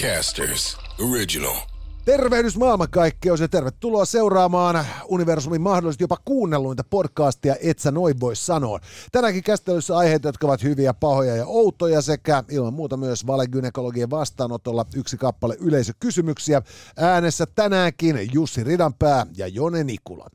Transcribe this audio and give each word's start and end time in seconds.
Podcasters 0.00 0.78
Original. 1.10 1.56
Tervehdys 2.04 2.56
maailmankaikkeus 2.56 3.40
ja 3.40 3.48
tervetuloa 3.48 4.04
seuraamaan 4.04 4.86
universumin 5.08 5.60
mahdollisesti 5.60 6.04
jopa 6.04 6.16
kuunnelluinta 6.24 6.84
podcastia 6.84 7.56
Et 7.62 7.78
sä 7.78 7.90
noin 7.90 8.20
voi 8.20 8.36
sanoa. 8.36 8.80
Tänäänkin 9.12 9.42
käsittelyssä 9.42 9.96
aiheita, 9.96 10.28
jotka 10.28 10.46
ovat 10.46 10.62
hyviä, 10.62 10.94
pahoja 10.94 11.36
ja 11.36 11.46
outoja 11.46 12.02
sekä 12.02 12.44
ilman 12.50 12.74
muuta 12.74 12.96
myös 12.96 13.26
valegynekologien 13.26 14.10
vastaanotolla 14.10 14.86
yksi 14.96 15.16
kappale 15.16 15.56
yleisökysymyksiä. 15.60 16.62
Äänessä 16.96 17.46
tänäänkin 17.54 18.28
Jussi 18.32 18.64
Ridanpää 18.64 19.26
ja 19.36 19.46
Jone 19.46 19.84
Nikula. 19.84 20.26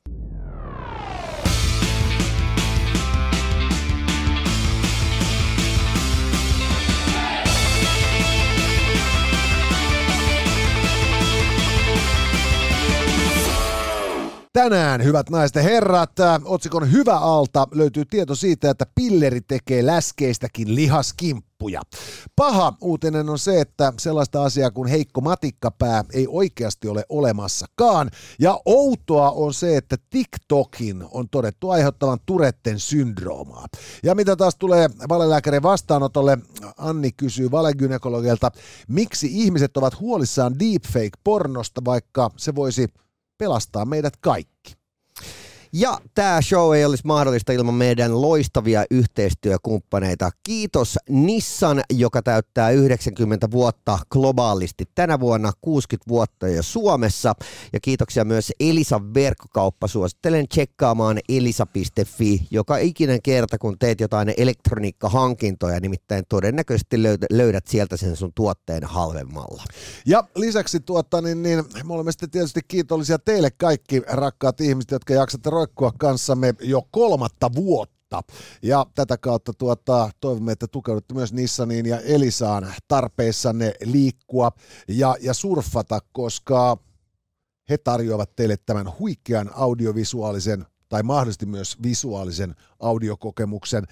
Tänään, 14.55 15.03
hyvät 15.03 15.29
naiset 15.29 15.55
ja 15.55 15.61
herrat, 15.61 16.19
äh, 16.19 16.41
otsikon 16.45 16.91
Hyvä 16.91 17.17
alta 17.17 17.67
löytyy 17.71 18.05
tieto 18.05 18.35
siitä, 18.35 18.69
että 18.69 18.85
pilleri 18.95 19.41
tekee 19.41 19.85
läskeistäkin 19.85 20.75
lihaskimppuja. 20.75 21.81
Paha 22.35 22.73
uutinen 22.81 23.29
on 23.29 23.39
se, 23.39 23.61
että 23.61 23.93
sellaista 23.99 24.43
asiaa 24.43 24.71
kuin 24.71 24.89
heikko 24.89 25.21
matikkapää 25.21 26.03
ei 26.13 26.27
oikeasti 26.29 26.87
ole 26.87 27.05
olemassakaan. 27.09 28.09
Ja 28.39 28.59
outoa 28.65 29.31
on 29.31 29.53
se, 29.53 29.77
että 29.77 29.97
TikTokin 30.09 31.05
on 31.11 31.29
todettu 31.29 31.69
aiheuttavan 31.69 32.19
Turetten 32.25 32.79
syndroomaa. 32.79 33.65
Ja 34.03 34.15
mitä 34.15 34.35
taas 34.35 34.55
tulee 34.55 34.89
valelääkärin 35.09 35.63
vastaanotolle, 35.63 36.37
Anni 36.77 37.11
kysyy 37.11 37.51
valegynekologilta, 37.51 38.51
miksi 38.87 39.27
ihmiset 39.31 39.77
ovat 39.77 39.99
huolissaan 39.99 40.59
deepfake-pornosta, 40.59 41.81
vaikka 41.85 42.31
se 42.37 42.55
voisi 42.55 42.87
pelastaa 43.37 43.85
meidät 43.85 44.17
kaikki. 44.17 44.73
Ja 45.77 45.97
tämä 46.13 46.41
show 46.41 46.75
ei 46.75 46.85
olisi 46.85 47.03
mahdollista 47.05 47.51
ilman 47.53 47.73
meidän 47.73 48.21
loistavia 48.21 48.83
yhteistyökumppaneita. 48.91 50.31
Kiitos 50.43 50.99
Nissan, 51.09 51.81
joka 51.93 52.21
täyttää 52.21 52.69
90 52.69 53.51
vuotta 53.51 53.99
globaalisti 54.09 54.83
tänä 54.95 55.19
vuonna, 55.19 55.51
60 55.61 56.09
vuotta 56.09 56.47
jo 56.47 56.63
Suomessa. 56.63 57.33
Ja 57.73 57.79
kiitoksia 57.79 58.25
myös 58.25 58.51
Elisa 58.59 59.01
verkkokauppa. 59.13 59.87
Suosittelen 59.87 60.47
tsekkaamaan 60.47 61.19
elisa.fi 61.29 62.47
joka 62.51 62.77
ikinen 62.77 63.21
kerta, 63.21 63.57
kun 63.57 63.79
teet 63.79 63.99
jotain 63.99 64.33
elektroniikkahankintoja, 64.37 65.79
nimittäin 65.79 66.23
todennäköisesti 66.29 67.03
löydät 67.31 67.67
sieltä 67.67 67.97
sen 67.97 68.15
sun 68.15 68.31
tuotteen 68.35 68.83
halvemmalla. 68.83 69.63
Ja 70.05 70.23
lisäksi 70.35 70.79
tuota, 70.79 71.21
niin, 71.21 71.43
niin, 71.43 71.63
me 71.83 71.93
olemme 71.93 72.11
sitten 72.11 72.31
tietysti 72.31 72.61
kiitollisia 72.67 73.19
teille 73.19 73.51
kaikki 73.51 74.01
rakkaat 74.07 74.61
ihmiset, 74.61 74.91
jotka 74.91 75.13
jaksatte 75.13 75.49
roikkua 75.65 75.91
kanssamme 75.97 76.53
jo 76.61 76.81
kolmatta 76.91 77.49
vuotta. 77.55 78.21
Ja 78.61 78.85
tätä 78.95 79.17
kautta 79.17 79.53
tuota, 79.53 80.09
toivomme, 80.21 80.51
että 80.51 80.67
tukeudutte 80.67 81.13
myös 81.13 81.33
Nissaniin 81.33 81.85
ja 81.85 81.99
Elisaan 81.99 82.73
tarpeissanne 82.87 83.73
liikkua 83.83 84.51
ja, 84.87 85.15
ja 85.21 85.33
surfata, 85.33 85.99
koska 86.11 86.77
he 87.69 87.77
tarjoavat 87.77 88.35
teille 88.35 88.57
tämän 88.65 88.99
huikean 88.99 89.51
audiovisuaalisen 89.53 90.65
tai 90.89 91.03
mahdollisesti 91.03 91.45
myös 91.45 91.77
visuaalisen 91.83 92.55
audiokokemuksen 92.79 93.83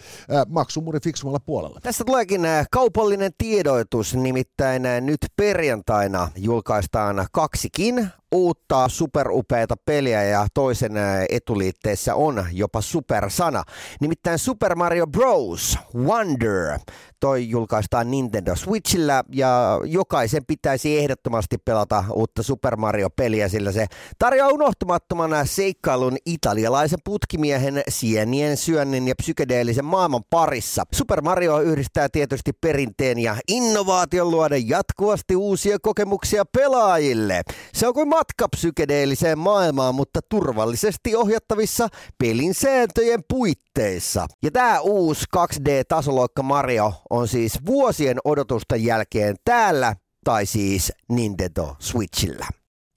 maksumuri 0.47 0.99
fiksumalla 0.99 1.39
puolella. 1.39 1.79
Tässä 1.83 2.03
tuleekin 2.03 2.41
kaupallinen 2.71 3.31
tiedoitus, 3.37 4.15
nimittäin 4.15 4.83
nyt 5.01 5.19
perjantaina 5.35 6.31
julkaistaan 6.35 7.27
kaksikin 7.31 8.09
uutta 8.33 8.89
superupeita 8.89 9.75
peliä 9.85 10.23
ja 10.23 10.47
toisen 10.53 10.91
etuliitteessä 11.29 12.15
on 12.15 12.45
jopa 12.51 12.81
supersana. 12.81 13.63
Nimittäin 14.01 14.39
Super 14.39 14.75
Mario 14.75 15.07
Bros. 15.07 15.77
Wonder. 15.95 16.79
Toi 17.19 17.49
julkaistaan 17.49 18.11
Nintendo 18.11 18.55
Switchillä 18.55 19.23
ja 19.31 19.79
jokaisen 19.85 20.45
pitäisi 20.45 20.99
ehdottomasti 20.99 21.57
pelata 21.57 22.03
uutta 22.13 22.43
Super 22.43 22.75
Mario-peliä, 22.75 23.49
sillä 23.49 23.71
se 23.71 23.85
tarjoaa 24.19 24.49
unohtumattoman 24.49 25.47
seikkailun 25.47 26.17
italialaisen 26.25 26.99
putkimiehen 27.03 27.81
sienien 27.89 28.57
syönnin 28.57 29.07
ja 29.07 29.15
psykedeellisen 29.15 29.85
maailman 29.85 30.23
parissa. 30.29 30.83
Super 30.93 31.21
Mario 31.21 31.59
yhdistää 31.59 32.07
tietysti 32.09 32.51
perinteen 32.61 33.19
ja 33.19 33.35
innovaation 33.47 34.31
luoda 34.31 34.55
jatkuvasti 34.65 35.35
uusia 35.35 35.77
kokemuksia 35.81 36.43
pelaajille. 36.45 37.41
Se 37.73 37.87
on 37.87 37.93
kuin 37.93 38.09
matka 38.23 38.47
psykedeelliseen 38.49 39.39
maailmaan, 39.39 39.95
mutta 39.95 40.19
turvallisesti 40.29 41.15
ohjattavissa 41.15 41.87
pelin 42.17 42.53
sääntöjen 42.53 43.23
puitteissa. 43.27 44.27
Ja 44.43 44.51
tämä 44.51 44.79
uusi 44.79 45.25
2D-tasoloikka 45.37 46.43
Mario 46.43 46.93
on 47.09 47.27
siis 47.27 47.59
vuosien 47.65 48.17
odotusten 48.25 48.83
jälkeen 48.83 49.35
täällä, 49.45 49.95
tai 50.23 50.45
siis 50.45 50.93
Nintendo 51.09 51.75
Switchillä. 51.79 52.47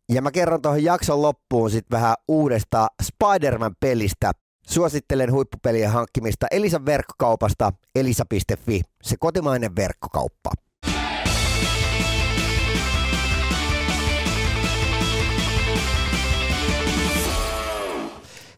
Ja 0.09 0.23
mä 0.23 0.31
kerron 0.31 0.63
tuohon 0.63 0.85
jakson 0.85 1.23
loppuun 1.23 1.71
sitten 1.71 1.97
vähän 1.97 2.15
uudesta 2.29 2.89
Spider-Man-pelistä. 3.03 4.33
Suosittelen 4.67 5.33
huippupelien 5.33 5.91
hankkimista 5.91 6.47
Elisan 6.51 6.87
verkkokaupasta 6.87 7.73
elisa.fi, 7.95 8.81
se 9.03 9.17
kotimainen 9.21 9.77
verkkokauppa. 9.77 10.51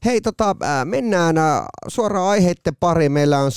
Hei, 0.05 0.21
tota, 0.21 0.57
mennään 0.85 1.37
suoraan 1.89 2.29
aiheiden 2.29 2.77
pariin. 2.81 3.13
Meillä 3.13 3.39
on 3.39 3.51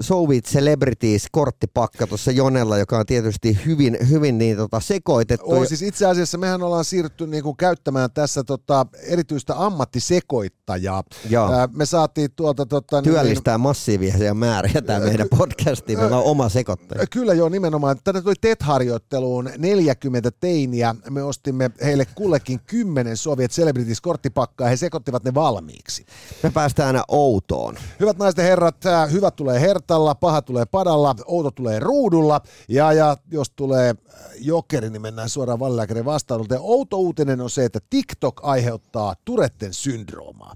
Sovit 0.00 0.44
Celebrities 0.44 1.26
korttipakka 1.32 2.06
tuossa 2.06 2.30
Jonella, 2.30 2.78
joka 2.78 2.98
on 2.98 3.06
tietysti 3.06 3.58
hyvin, 3.66 3.98
hyvin 4.10 4.38
niin, 4.38 4.56
tota, 4.56 4.80
sekoitettu. 4.80 5.50
Oh, 5.50 5.66
siis 5.66 5.82
itse 5.82 6.06
asiassa 6.06 6.38
mehän 6.38 6.62
ollaan 6.62 6.84
siirrytty 6.84 7.26
niin 7.26 7.42
kuin, 7.42 7.56
käyttämään 7.56 8.10
tässä 8.10 8.44
tota, 8.44 8.86
erityistä 9.02 9.64
ammattisekoittajaa. 9.64 11.02
Joo. 11.30 11.50
me 11.72 11.86
saatiin 11.86 12.30
tuolta... 12.36 12.66
Tota, 12.66 13.00
niin- 13.00 13.12
Työllistää 13.12 13.56
niin, 13.56 13.62
massiivisia 13.62 14.34
määriä 14.34 14.82
tämä 14.82 15.00
meidän 15.00 15.28
podcasti. 15.38 15.96
Meillä 15.96 16.16
on 16.16 16.24
oma 16.24 16.48
sekoittaja. 16.48 17.06
Kyllä 17.06 17.34
joo, 17.34 17.48
nimenomaan. 17.48 17.96
Tänne 18.04 18.22
tuli 18.22 18.34
TET-harjoitteluun 18.40 19.50
40 19.58 20.30
teiniä. 20.40 20.94
Me 21.10 21.22
ostimme 21.22 21.70
heille 21.84 22.06
kullekin 22.14 22.60
10 22.66 23.16
Soviet 23.16 23.50
Celebrities 23.50 24.00
korttipakkaa. 24.00 24.68
He 24.68 24.76
sekoittivat 24.76 25.24
ne 25.24 25.34
valmiiksi 25.34 25.57
valmiiksi. 25.58 26.06
Me 26.42 26.50
päästään 26.50 26.86
aina 26.86 27.04
outoon. 27.08 27.76
Hyvät 28.00 28.18
naiset 28.18 28.38
ja 28.38 28.44
herrat, 28.44 28.76
hyvät 29.12 29.36
tulee 29.36 29.60
hertalla, 29.60 30.14
paha 30.14 30.42
tulee 30.42 30.66
padalla, 30.66 31.14
outo 31.26 31.50
tulee 31.50 31.80
ruudulla 31.80 32.40
ja, 32.68 32.92
ja 32.92 33.16
jos 33.30 33.50
tulee 33.50 33.94
jokeri, 34.40 34.90
niin 34.90 35.02
mennään 35.02 35.28
suoraan 35.28 35.60
valilääkärin 35.60 36.04
vastaanolta. 36.04 36.54
Ja 36.54 36.60
outo 36.60 36.96
uutinen 36.96 37.40
on 37.40 37.50
se, 37.50 37.64
että 37.64 37.80
TikTok 37.90 38.40
aiheuttaa 38.42 39.14
Turetten 39.24 39.74
syndroomaa. 39.74 40.54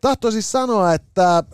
Tahtoisin 0.00 0.42
sanoa, 0.42 0.94
että 0.94 1.44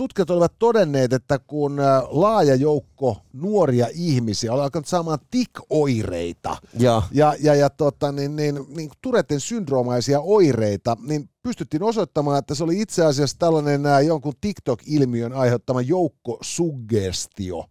tutkijat 0.00 0.30
olivat 0.30 0.52
todenneet, 0.58 1.12
että 1.12 1.38
kun 1.38 1.76
laaja 2.08 2.54
joukko 2.54 3.16
nuoria 3.32 3.86
ihmisiä 3.94 4.52
oli 4.52 4.62
alkanut 4.62 4.86
saamaan 4.86 5.18
tik-oireita 5.30 6.56
ja, 6.78 7.02
ja, 7.12 7.34
ja, 7.40 7.54
ja 7.54 7.70
tota, 7.70 8.12
niin, 8.12 8.36
niin, 8.36 8.58
niin 8.76 8.90
Turetten 9.02 9.40
syndroomaisia 9.40 10.20
oireita, 10.20 10.96
niin 11.02 11.30
pystyttiin 11.42 11.82
osoittamaan, 11.82 12.38
että 12.38 12.54
se 12.54 12.64
oli 12.64 12.80
itse 12.80 13.04
asiassa 13.04 13.36
tällainen 13.38 13.86
ää, 13.86 14.00
jonkun 14.00 14.32
TikTok-ilmiön 14.40 15.32
aiheuttama 15.32 15.80
joukkosuggestio, 15.80 17.64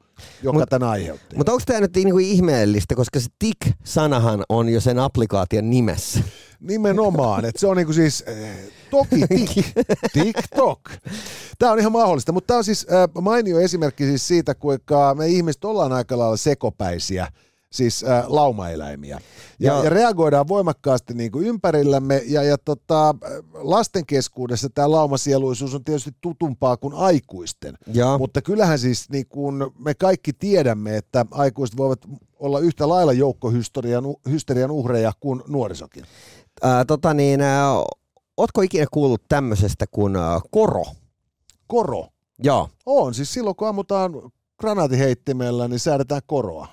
joka 0.44 0.59
Mut, 0.59 0.69
tämän 0.69 0.89
aiheutti. 0.89 1.35
Mutta 1.35 1.51
onko 1.51 1.63
tämä 1.66 1.79
nyt 1.79 1.95
niinku 1.95 2.19
ihmeellistä, 2.19 2.95
koska 2.95 3.19
se 3.19 3.27
tik-sanahan 3.39 4.44
on 4.50 4.69
jo 4.69 4.81
sen 4.81 5.00
applikaation 5.00 5.69
nimessä? 5.69 6.19
Nimenomaan, 6.59 7.45
että 7.45 7.59
se 7.59 7.67
on 7.67 7.77
niinku 7.77 7.94
siis, 7.94 8.23
äh, 8.27 8.50
toki 8.91 9.27
tik, 9.35 9.65
TikTok. 10.13 10.79
Tämä 11.59 11.71
on 11.71 11.79
ihan 11.79 11.91
mahdollista, 11.91 12.31
mutta 12.31 12.47
tämä 12.47 12.57
on 12.57 12.63
siis 12.63 12.88
äh, 12.91 13.21
mainio 13.21 13.59
esimerkki 13.59 14.03
siis 14.03 14.27
siitä, 14.27 14.56
kuinka 14.56 15.15
me 15.15 15.27
ihmiset 15.27 15.65
ollaan 15.65 15.91
aika 15.91 16.17
lailla 16.17 16.38
sekopäisiä 16.38 17.27
siis 17.71 18.03
äh, 18.03 18.23
laumaeläimiä. 18.27 19.19
Ja, 19.59 19.73
ja, 19.73 19.83
ja 19.83 19.89
reagoidaan 19.89 20.47
voimakkaasti 20.47 21.13
niin 21.13 21.31
kuin 21.31 21.47
ympärillämme, 21.47 22.21
ja, 22.25 22.44
ja 22.44 22.57
tota, 22.57 23.15
lasten 23.53 24.06
keskuudessa 24.06 24.69
tämä 24.69 24.91
laumasieluisuus 24.91 25.75
on 25.75 25.83
tietysti 25.83 26.11
tutumpaa 26.21 26.77
kuin 26.77 26.94
aikuisten. 26.94 27.77
Ja. 27.94 28.17
Mutta 28.17 28.41
kyllähän 28.41 28.79
siis 28.79 29.09
niin 29.09 29.27
kuin 29.29 29.65
me 29.79 29.94
kaikki 29.94 30.33
tiedämme, 30.33 30.97
että 30.97 31.25
aikuiset 31.31 31.77
voivat 31.77 32.00
olla 32.39 32.59
yhtä 32.59 32.89
lailla 32.89 33.13
joukkohysterian 33.13 34.71
uhreja 34.71 35.11
kuin 35.19 35.41
nuorisokin. 35.47 36.03
Ää, 36.63 36.85
tota 36.85 37.13
niin, 37.13 37.41
ää, 37.41 37.71
ootko 38.38 38.61
ikinä 38.61 38.85
kuullut 38.91 39.21
tämmöisestä 39.29 39.85
kuin 39.91 40.15
ää, 40.15 40.39
koro? 40.51 40.85
Koro? 41.67 42.07
Joo. 42.44 42.69
On, 42.85 43.13
siis 43.13 43.33
silloin 43.33 43.56
kun 43.56 43.67
ammutaan 43.67 44.11
granaatiheittimellä, 44.59 45.67
niin 45.67 45.79
säädetään 45.79 46.21
koroa. 46.25 46.67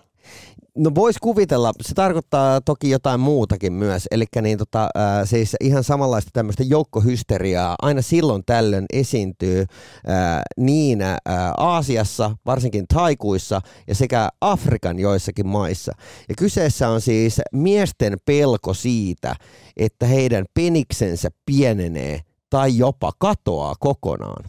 No 0.77 0.91
voisi 0.95 1.19
kuvitella, 1.23 1.73
se 1.83 1.95
tarkoittaa 1.95 2.61
toki 2.61 2.91
jotain 2.91 3.21
muutakin 3.21 3.73
myös, 3.73 4.09
eli 4.11 4.25
niin 4.43 4.59
tota, 4.59 4.83
äh, 4.83 5.29
siis 5.29 5.57
ihan 5.61 5.85
samanlaista 5.85 6.31
tämmöistä 6.33 6.63
joukkohysteriaa 6.63 7.75
aina 7.83 8.03
silloin 8.03 8.43
tällöin 8.47 8.87
esiintyy 8.93 9.61
äh, 9.61 10.41
niin 10.57 11.03
äh, 11.03 11.17
Aasiassa, 11.57 12.37
varsinkin 12.47 12.85
taikuissa 12.95 13.61
ja 13.89 13.95
sekä 13.95 14.29
Afrikan 14.41 14.99
joissakin 14.99 15.47
maissa. 15.47 15.93
Ja 16.29 16.35
kyseessä 16.39 16.89
on 16.89 17.01
siis 17.01 17.41
miesten 17.53 18.17
pelko 18.25 18.75
siitä, 18.75 19.35
että 19.77 20.07
heidän 20.07 20.45
peniksensä 20.55 21.29
pienenee 21.47 22.21
tai 22.51 22.79
jopa 22.79 23.13
katoaa 23.19 23.75
kokonaan. 23.81 24.45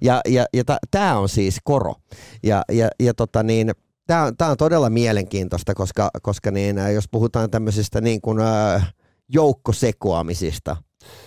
Ja, 0.00 0.20
ja, 0.28 0.46
ja 0.52 0.64
tämä 0.90 1.18
on 1.18 1.28
siis 1.28 1.56
koro. 1.64 1.94
Ja, 2.42 2.62
ja, 2.72 2.88
ja 3.00 3.14
tota 3.14 3.42
niin, 3.42 3.72
Tämä 4.06 4.32
tämä 4.38 4.50
on 4.50 4.56
todella 4.56 4.90
mielenkiintoista, 4.90 5.74
koska, 5.74 6.10
koska 6.22 6.50
niin, 6.50 6.78
äh, 6.78 6.92
jos 6.92 7.04
puhutaan 7.10 7.50
tämmöisistä 7.50 8.00
niin 8.00 8.20
kuin, 8.20 8.40
äh, 8.40 8.94
joukkosekoamisista, 9.28 10.76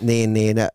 niin, 0.00 0.32
niin 0.32 0.58
äh, 0.58 0.68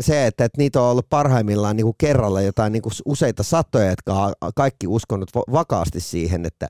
se, 0.00 0.26
että, 0.26 0.44
että 0.44 0.58
niitä 0.58 0.82
on 0.82 0.90
ollut 0.90 1.08
parhaimmillaan 1.10 1.76
niin 1.76 1.84
kuin 1.84 1.96
kerralla 1.98 2.40
jotain 2.40 2.72
niin 2.72 2.82
kuin 2.82 2.92
useita 3.04 3.42
satoja, 3.42 3.90
jotka 3.90 4.12
on 4.14 4.32
kaikki 4.56 4.86
uskonut 4.86 5.30
vakaasti 5.52 6.00
siihen, 6.00 6.46
että, 6.46 6.68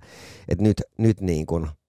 että 0.48 0.62
nyt, 0.62 0.82
nyt 0.98 1.20
niin 1.20 1.46
kuin– 1.46 1.68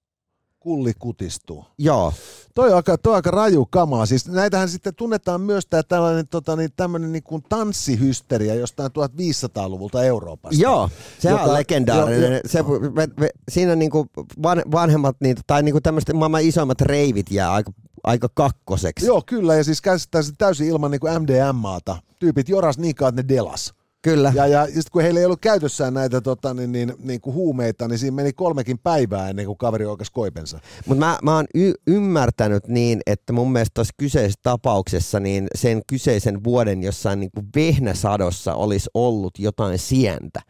kulli 0.63 0.94
kutistuu. 1.00 1.65
Joo. 1.77 2.13
Toi 2.56 2.69
on 2.69 2.75
aika, 2.75 2.98
toi 2.98 3.12
on 3.12 3.15
aika 3.15 3.31
raju 3.31 3.65
kamaa. 3.65 4.06
Siis 4.06 4.27
näitähän 4.27 4.69
sitten 4.69 4.95
tunnetaan 4.95 5.42
myös 5.42 5.65
tämä 5.65 5.83
tällainen 5.83 6.27
tota, 6.27 6.56
niin, 6.56 6.69
tämmöinen 6.75 7.12
niin 7.12 7.24
kuin 7.24 7.44
tanssihysteria 7.50 8.56
jostain 8.56 8.92
1500-luvulta 8.92 10.04
Euroopasta. 10.04 10.62
Joo, 10.62 10.89
se 11.19 11.30
joka, 11.30 11.44
on 11.44 11.54
legendaarinen. 11.54 12.31
Jo, 12.31 12.38
jo, 12.38 12.42
se, 12.45 12.63
me, 12.94 13.07
me, 13.19 13.30
siinä 13.50 13.75
niin 13.75 13.92
kuin 13.92 14.10
van, 14.44 14.62
vanhemmat 14.71 15.15
niin, 15.19 15.38
tai 15.48 15.63
niin 15.63 15.74
kuin 15.74 15.83
tämmöiset 15.83 16.15
maailman 16.15 16.42
isoimmat 16.42 16.81
reivit 16.81 17.31
jää 17.31 17.51
aika 17.51 17.71
aika 18.04 18.30
kakkoseksi. 18.33 19.06
Joo, 19.06 19.24
kyllä, 19.25 19.56
ja 19.56 19.63
siis 19.63 19.81
käsittää 19.81 20.21
täysin 20.38 20.68
ilman 20.68 20.92
niin 20.92 21.00
kuin 21.00 21.21
MDMAta. 21.21 21.98
Tyypit 22.19 22.50
joras 22.50 22.77
niin 22.77 22.89
että 22.89 23.12
ne 23.12 23.27
delas. 23.27 23.74
Kyllä. 24.03 24.33
Ja, 24.35 24.47
ja 24.47 24.65
sitten 24.65 24.83
kun 24.91 25.01
heillä 25.01 25.19
ei 25.19 25.25
ollut 25.25 25.41
käytössään 25.41 25.94
näitä 25.94 26.21
tota, 26.21 26.53
niin, 26.53 26.71
niin, 26.71 26.94
niin 27.00 27.21
kuin 27.21 27.33
huumeita, 27.33 27.88
niin 27.88 28.00
siinä 28.00 28.15
meni 28.15 28.33
kolmekin 28.33 28.79
päivää 28.79 29.29
ennen 29.29 29.45
kuin 29.45 29.57
kaveri 29.57 29.85
oikeas 29.85 30.09
koipensa. 30.09 30.59
Mutta 30.85 31.05
mä, 31.05 31.17
mä 31.23 31.35
oon 31.35 31.45
y- 31.55 31.73
ymmärtänyt 31.88 32.67
niin, 32.67 33.01
että 33.07 33.33
mun 33.33 33.51
mielestä 33.51 33.73
tuossa 33.73 33.94
kyseisessä 33.97 34.39
tapauksessa 34.44 35.19
niin 35.19 35.47
sen 35.55 35.81
kyseisen 35.88 36.44
vuoden 36.44 36.83
jossain 36.83 37.19
niin 37.19 37.31
kuin 37.35 37.47
vehnäsadossa 37.55 38.53
olisi 38.53 38.89
ollut 38.94 39.39
jotain 39.39 39.79
sientä. 39.79 40.41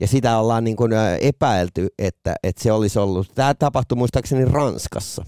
Ja 0.00 0.06
sitä 0.06 0.38
ollaan 0.38 0.64
niin 0.64 0.76
kuin 0.76 0.92
epäilty, 1.20 1.88
että, 1.98 2.34
että 2.42 2.62
se 2.62 2.72
olisi 2.72 2.98
ollut. 2.98 3.34
Tämä 3.34 3.54
tapahtui 3.54 3.98
muistaakseni 3.98 4.44
Ranskassa. 4.44 5.24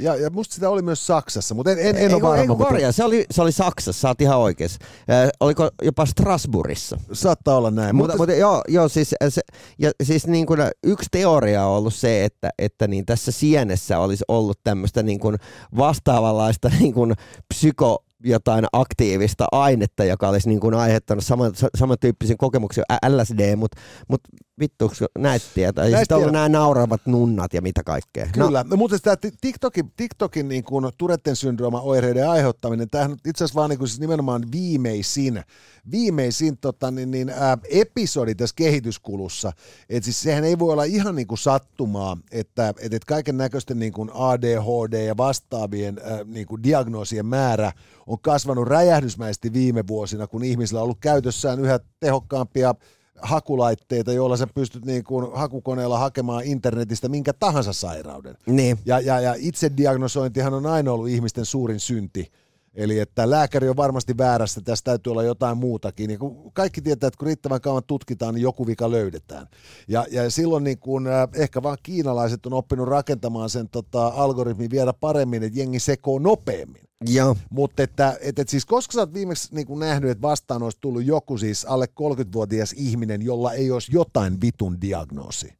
Ja, 0.00 0.16
ja 0.16 0.30
musta 0.30 0.54
sitä 0.54 0.70
oli 0.70 0.82
myös 0.82 1.06
Saksassa, 1.06 1.54
mutta 1.54 1.70
en, 1.72 1.78
en, 1.78 1.96
en 1.96 2.14
ole 2.14 2.22
varma. 2.22 2.42
Ei, 2.42 2.48
mutta... 2.48 2.92
se, 2.92 3.04
oli, 3.04 3.24
se 3.30 3.42
oli 3.42 3.52
Saksassa, 3.52 4.00
sä 4.00 4.08
oot 4.08 4.20
ihan 4.20 4.38
oikeassa. 4.38 4.78
Äh, 5.10 5.28
oliko 5.40 5.70
jopa 5.82 6.06
Strasbourgissa? 6.06 6.96
Saattaa 7.12 7.56
olla 7.56 7.70
näin. 7.70 7.96
Mutta, 7.96 8.12
mutta, 8.12 8.22
mutta 8.22 8.40
joo, 8.40 8.62
joo 8.68 8.88
siis, 8.88 9.14
se, 9.28 9.40
ja, 9.78 9.90
siis 10.02 10.26
niin 10.26 10.46
kuin 10.46 10.60
yksi 10.84 11.08
teoria 11.10 11.66
on 11.66 11.76
ollut 11.76 11.94
se, 11.94 12.24
että, 12.24 12.50
että 12.58 12.88
niin 12.88 13.06
tässä 13.06 13.32
sienessä 13.32 13.98
olisi 13.98 14.24
ollut 14.28 14.58
tämmöistä 14.64 15.02
niin 15.02 15.20
kuin 15.20 15.36
vastaavanlaista 15.76 16.70
niin 16.80 16.94
kuin 16.94 17.14
psyko, 17.54 18.04
jotain 18.24 18.64
aktiivista 18.72 19.46
ainetta, 19.52 20.04
joka 20.04 20.28
olisi 20.28 20.48
niin 20.48 20.60
kuin 20.60 20.74
aiheuttanut 20.74 21.24
saman, 21.24 21.52
samantyyppisen 21.78 22.36
kokemuksen 22.36 22.84
LSD, 23.08 23.56
mutta 23.56 23.80
mut 24.08 24.20
vittu, 24.60 24.92
näet 25.18 25.42
tietää. 25.54 25.86
Ja 25.86 25.98
sitten 25.98 26.16
ollut 26.16 26.32
nämä 26.32 26.48
nauravat 26.48 27.00
nunnat 27.06 27.54
ja 27.54 27.62
mitä 27.62 27.82
kaikkea. 27.82 28.26
No. 28.36 28.46
Kyllä, 28.46 28.64
no. 28.70 28.76
mutta 28.76 28.98
tämä 28.98 29.16
TikTokin, 29.40 29.92
TikTokin 29.96 30.48
niin 30.48 30.64
kuin 30.64 30.92
Turetten 30.98 31.36
syndrooma 31.36 31.80
oireiden 31.80 32.28
aiheuttaminen, 32.28 32.90
tämähän 32.90 33.16
itse 33.26 33.44
asiassa 33.44 33.60
vaan 33.60 33.70
niin 33.70 33.78
kuin 33.78 33.88
siis 33.88 34.00
nimenomaan 34.00 34.42
viimeisin, 34.52 35.42
viimeisin 35.90 36.58
tota, 36.58 36.90
niin, 36.90 37.10
niin, 37.10 37.28
ää, 37.28 37.58
episodi 37.70 38.34
tässä 38.34 38.56
kehityskulussa. 38.56 39.52
että 39.88 40.04
siis 40.04 40.20
sehän 40.20 40.44
ei 40.44 40.58
voi 40.58 40.72
olla 40.72 40.84
ihan 40.84 41.14
niin 41.14 41.26
kuin 41.26 41.38
sattumaa, 41.38 42.16
että, 42.32 42.68
että, 42.68 42.96
että 42.96 43.06
kaiken 43.06 43.36
näköisten 43.36 43.78
niin 43.78 43.92
kuin 43.92 44.10
ADHD 44.14 45.04
ja 45.06 45.16
vastaavien 45.16 46.00
ää, 46.04 46.24
niin 46.24 46.46
kuin 46.46 46.62
diagnoosien 46.62 47.26
määrä 47.26 47.72
on 48.06 48.18
kasvanut 48.20 48.68
räjähdysmäisesti 48.68 49.52
viime 49.52 49.86
vuosina, 49.86 50.26
kun 50.26 50.44
ihmisillä 50.44 50.80
on 50.80 50.84
ollut 50.84 51.00
käytössään 51.00 51.60
yhä 51.60 51.80
tehokkaampia 52.00 52.74
hakulaitteita, 53.22 54.12
joilla 54.12 54.36
sä 54.36 54.46
pystyt 54.54 54.84
niin 54.84 55.04
kuin 55.04 55.26
hakukoneella 55.34 55.98
hakemaan 55.98 56.44
internetistä 56.44 57.08
minkä 57.08 57.32
tahansa 57.32 57.72
sairauden. 57.72 58.36
Niin. 58.46 58.78
Ja, 58.84 59.00
ja, 59.00 59.20
ja 59.20 59.34
itse 59.38 59.70
diagnosointihan 59.76 60.54
on 60.54 60.66
aina 60.66 60.92
ollut 60.92 61.08
ihmisten 61.08 61.44
suurin 61.44 61.80
synti. 61.80 62.32
Eli 62.74 62.98
että 62.98 63.30
lääkäri 63.30 63.68
on 63.68 63.76
varmasti 63.76 64.18
väärässä, 64.18 64.60
tässä 64.60 64.84
täytyy 64.84 65.10
olla 65.10 65.22
jotain 65.22 65.58
muutakin. 65.58 66.08
Niin 66.08 66.18
kun 66.18 66.52
kaikki 66.52 66.82
tietää, 66.82 67.08
että 67.08 67.18
kun 67.18 67.26
riittävän 67.26 67.60
kauan 67.60 67.82
tutkitaan, 67.86 68.34
niin 68.34 68.42
joku 68.42 68.66
vika 68.66 68.90
löydetään. 68.90 69.46
Ja, 69.88 70.06
ja 70.10 70.30
silloin 70.30 70.64
niin 70.64 70.78
kun, 70.78 71.06
äh, 71.06 71.28
ehkä 71.34 71.62
vaan 71.62 71.78
kiinalaiset 71.82 72.46
on 72.46 72.52
oppinut 72.52 72.88
rakentamaan 72.88 73.50
sen 73.50 73.68
tota, 73.68 74.06
algoritmin 74.06 74.70
vielä 74.70 74.92
paremmin, 74.92 75.42
että 75.42 75.58
jengi 75.58 75.78
sekoo 75.78 76.18
nopeammin. 76.18 76.89
Joo. 77.08 77.36
Mutta 77.50 77.82
että, 77.82 78.18
että, 78.20 78.42
että 78.42 78.50
siis 78.50 78.66
koska 78.66 78.92
sä 78.92 79.00
oot 79.00 79.14
viimeksi 79.14 79.54
niin 79.54 79.78
nähnyt, 79.78 80.10
että 80.10 80.22
vastaan 80.22 80.62
olisi 80.62 80.78
tullut 80.80 81.04
joku 81.04 81.38
siis 81.38 81.64
alle 81.64 81.86
30-vuotias 82.00 82.72
ihminen, 82.76 83.22
jolla 83.22 83.52
ei 83.52 83.70
olisi 83.70 83.92
jotain 83.94 84.40
vitun 84.40 84.80
diagnoosi? 84.80 85.52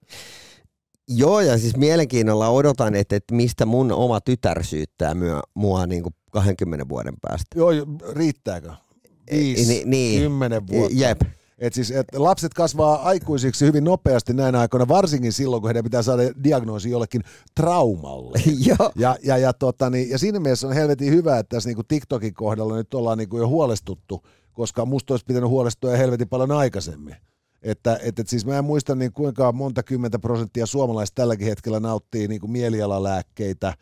Joo, 1.08 1.40
ja 1.40 1.58
siis 1.58 1.76
mielenkiinnolla 1.76 2.48
odotan, 2.48 2.94
että, 2.94 3.16
että 3.16 3.34
mistä 3.34 3.66
mun 3.66 3.92
oma 3.92 4.20
tytär 4.20 4.64
syyttää 4.64 5.14
myö, 5.14 5.40
mua 5.54 5.86
niin 5.86 6.02
kuin 6.02 6.14
20 6.30 6.88
vuoden 6.88 7.14
päästä. 7.20 7.46
Joo, 7.54 7.70
riittääkö? 8.12 8.72
5, 9.30 9.66
niin, 9.66 9.90
niin, 9.90 10.22
10 10.22 10.66
vuotta. 10.66 10.96
Jep. 10.96 11.20
Et 11.60 11.74
siis, 11.74 11.90
et 11.90 12.06
lapset 12.16 12.54
kasvaa 12.54 13.02
aikuisiksi 13.02 13.66
hyvin 13.66 13.84
nopeasti 13.84 14.34
näinä 14.34 14.60
aikoina, 14.60 14.88
varsinkin 14.88 15.32
silloin, 15.32 15.62
kun 15.62 15.68
heidän 15.68 15.84
pitää 15.84 16.02
saada 16.02 16.22
diagnoosi 16.44 16.90
jollekin 16.90 17.22
traumalle. 17.54 18.38
ja, 18.96 19.16
ja, 19.22 19.38
ja, 19.38 19.52
tota, 19.52 19.90
niin, 19.90 20.10
ja 20.10 20.18
siinä 20.18 20.40
mielessä 20.40 20.66
on 20.66 20.74
helvetin 20.74 21.12
hyvä, 21.12 21.38
että 21.38 21.56
tässä 21.56 21.68
niin 21.68 21.86
TikTokin 21.88 22.34
kohdalla 22.34 22.76
nyt 22.76 22.94
ollaan 22.94 23.18
niin 23.18 23.28
jo 23.32 23.48
huolestuttu, 23.48 24.26
koska 24.52 24.86
musta 24.86 25.14
olisi 25.14 25.24
pitänyt 25.26 25.50
huolestua 25.50 25.96
helvetin 25.96 26.28
paljon 26.28 26.52
aikaisemmin. 26.52 27.16
Että, 27.62 27.98
et, 28.02 28.18
et 28.18 28.28
siis 28.28 28.46
mä 28.46 28.58
en 28.58 28.64
muista 28.64 28.94
niin 28.94 29.12
kuinka 29.12 29.52
monta 29.52 29.82
kymmentä 29.82 30.18
prosenttia 30.18 30.66
suomalaisista 30.66 31.22
tälläkin 31.22 31.46
hetkellä 31.46 31.80
nauttii 31.80 32.28
niin 32.28 32.40
kuin 32.40 32.52
mielialalääkkeitä, 32.52 33.74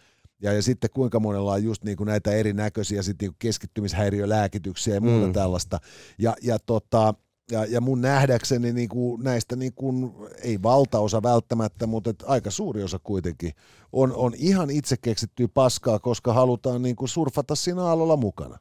ja, 0.42 0.52
ja 0.52 0.62
sitten 0.62 0.90
kuinka 0.90 1.20
monella 1.20 1.52
on 1.52 1.64
just 1.64 1.84
niin 1.84 1.96
kuin 1.96 2.06
näitä 2.06 2.32
erinäköisiä 2.32 3.02
sit 3.02 3.20
niin 3.20 3.30
kuin 3.30 3.36
keskittymishäiriölääkityksiä 3.38 4.94
ja 4.94 5.00
muuta 5.00 5.26
mm. 5.26 5.32
tällaista. 5.32 5.78
Ja, 6.18 6.34
ja 6.42 6.58
tota, 6.58 7.14
ja, 7.50 7.64
ja 7.64 7.80
mun 7.80 8.00
nähdäkseni 8.00 8.72
niin 8.72 8.88
kuin 8.88 9.24
näistä, 9.24 9.56
niin 9.56 9.72
kuin, 9.74 10.12
ei 10.42 10.62
valtaosa 10.62 11.22
välttämättä, 11.22 11.86
mutta 11.86 12.10
et 12.10 12.24
aika 12.26 12.50
suuri 12.50 12.82
osa 12.82 12.98
kuitenkin, 12.98 13.52
on, 13.92 14.12
on 14.14 14.32
ihan 14.36 14.70
itse 14.70 14.96
keksittyä 14.96 15.48
paskaa, 15.48 15.98
koska 15.98 16.32
halutaan 16.32 16.82
niin 16.82 16.96
kuin 16.96 17.08
surfata 17.08 17.54
siinä 17.54 17.82
aallolla 17.82 18.16
mukana. 18.16 18.58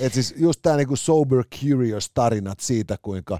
Et 0.00 0.14
siis 0.14 0.34
just 0.36 0.62
tämä 0.62 0.76
niinku 0.76 0.96
sober 0.96 1.44
curious 1.60 2.10
tarinat 2.14 2.60
siitä, 2.60 2.96
kuinka 3.02 3.38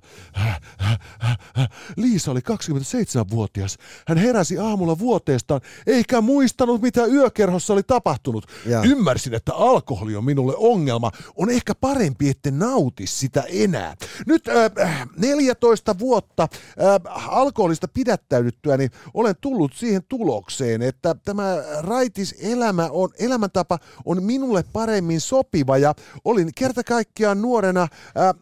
Liisa 1.97 2.31
oli 2.31 2.41
27-vuotias. 2.41 3.77
Hän 4.09 4.19
heräsi 4.19 4.59
aamulla 4.59 4.99
vuoteestaan, 4.99 5.61
eikä 5.87 6.21
muistanut, 6.21 6.83
mitä 6.83 7.05
yökerhossa 7.07 7.73
oli 7.73 7.83
tapahtunut. 7.83 8.47
Ja. 8.67 8.83
Ymmärsin, 8.83 9.35
että 9.35 9.55
alkoholi 9.55 10.17
on 10.17 10.25
minulle 10.25 10.55
ongelma. 10.57 11.11
On 11.37 11.51
ehkä 11.51 11.75
parempi, 11.75 12.29
että 12.29 12.51
nauti 12.51 13.07
sitä 13.07 13.45
enää. 13.49 13.97
Nyt 14.27 14.49
äh, 14.49 15.09
14 15.17 15.99
vuotta 15.99 16.43
äh, 16.53 17.29
alkoholista 17.29 17.89
pidättäydyttyä, 17.89 18.77
niin 18.77 18.91
olen 19.15 19.35
tullut 19.41 19.73
siihen 19.73 20.03
tulokseen, 20.09 20.83
että 20.83 21.15
tämä 21.25 21.57
raitis 21.81 22.35
elämä 22.43 22.89
on, 22.91 23.11
elämäntapa 23.19 23.79
on 24.05 24.23
minulle 24.23 24.65
paremmin 24.73 25.21
sopiva 25.21 25.79
ja 25.79 25.95
olin 26.25 26.51
kerta 26.55 26.85
kaikkiaan 26.85 27.43
nuorena 27.43 27.83
äh, 27.83 27.89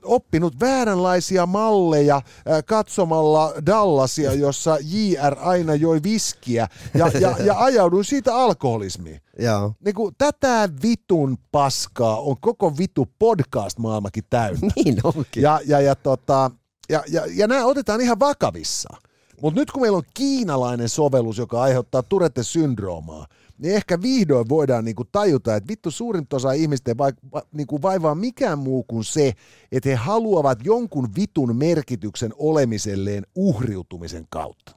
oppinut 0.05 0.61
vääränlaisia 0.61 1.47
malleja 1.47 2.17
äh, 2.17 2.23
katsomalla 2.67 3.53
Dallasia, 3.67 4.33
jossa 4.33 4.79
JR 4.81 5.37
aina 5.41 5.75
joi 5.75 6.03
viskiä 6.03 6.69
ja, 6.95 7.11
ja, 7.21 7.37
ja 7.45 7.55
ajauduin 7.59 8.05
siitä 8.05 8.37
alkoholismiin. 8.37 9.21
Joo. 9.39 9.73
Niin 9.85 9.95
kuin, 9.95 10.15
tätä 10.19 10.69
vitun 10.83 11.39
paskaa 11.53 12.21
on 12.21 12.37
koko 12.41 12.79
vitu 12.79 13.09
podcast-maailmakin 13.19 14.25
täynnä. 14.31 14.69
niin 14.77 14.97
onkin. 15.05 15.43
Ja, 15.43 15.61
ja, 15.67 15.81
ja, 15.81 15.95
tota, 15.95 16.51
ja, 16.89 17.03
ja, 17.09 17.23
ja 17.35 17.47
nämä 17.47 17.65
otetaan 17.65 18.01
ihan 18.01 18.21
vakavissaan. 18.21 19.03
Mutta 19.43 19.61
nyt 19.61 19.71
kun 19.71 19.83
meillä 19.83 19.97
on 19.99 20.05
kiinalainen 20.15 20.89
sovellus, 20.89 21.39
joka 21.39 21.63
aiheuttaa 21.63 22.03
Turette-syndroomaa, 22.03 23.27
niin 23.59 23.75
ehkä 23.75 24.03
vihdoin 24.03 24.49
voidaan 24.49 24.85
niinku 24.85 25.05
tajuta, 25.05 25.57
että 25.57 25.69
vittu 25.69 25.91
suurin 25.91 26.27
osa 26.33 26.53
ihmisten 26.53 26.99
vai, 26.99 27.13
va, 27.33 27.43
niinku 27.53 27.83
vaivaa 27.83 28.15
mikään 28.15 28.59
muu 28.59 28.83
kuin 28.83 29.05
se, 29.05 29.33
että 29.73 29.89
he 29.89 29.95
haluavat 29.95 30.59
jonkun 30.65 31.09
vitun 31.17 31.57
merkityksen 31.57 32.33
olemiselleen 32.37 33.27
uhriutumisen 33.35 34.27
kautta. 34.31 34.73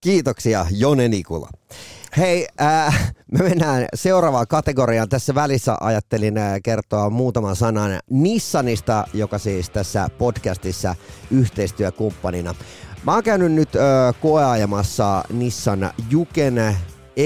Kiitoksia, 0.00 0.66
Jone 0.70 1.08
Nikula. 1.08 1.48
Hei, 2.16 2.48
äh, 2.60 3.14
me 3.32 3.42
mennään 3.42 3.86
seuraavaan 3.94 4.46
kategoriaan. 4.48 5.08
Tässä 5.08 5.34
välissä 5.34 5.76
ajattelin 5.80 6.38
äh, 6.38 6.60
kertoa 6.62 7.10
muutaman 7.10 7.56
sanan 7.56 8.00
Nissanista, 8.10 9.06
joka 9.14 9.38
siis 9.38 9.70
tässä 9.70 10.08
podcastissa 10.18 10.94
yhteistyökumppanina. 11.30 12.54
Mä 13.04 13.14
oon 13.14 13.22
käynyt 13.22 13.52
nyt 13.52 13.76
äh, 13.76 14.14
koeajamassa 14.20 15.24
Nissan 15.32 15.90
Juken 16.10 16.76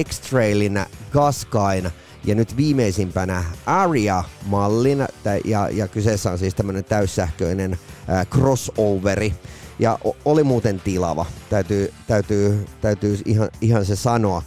X-Trailin 0.04 0.80
Gaskain. 1.12 1.90
Ja 2.24 2.34
nyt 2.34 2.56
viimeisimpänä 2.56 3.44
Aria-mallin, 3.66 5.06
ja, 5.44 5.68
ja 5.68 5.88
kyseessä 5.88 6.30
on 6.30 6.38
siis 6.38 6.54
tämmöinen 6.54 6.84
täyssähköinen 6.84 7.78
äh, 8.10 8.26
crossoveri. 8.26 9.34
Ja 9.78 9.98
oli 10.24 10.42
muuten 10.42 10.80
tilava, 10.80 11.26
täytyy, 11.50 11.92
täytyy, 12.06 12.66
täytyy 12.80 13.18
ihan, 13.24 13.48
ihan 13.60 13.84
se 13.86 13.96
sanoa. 13.96 14.42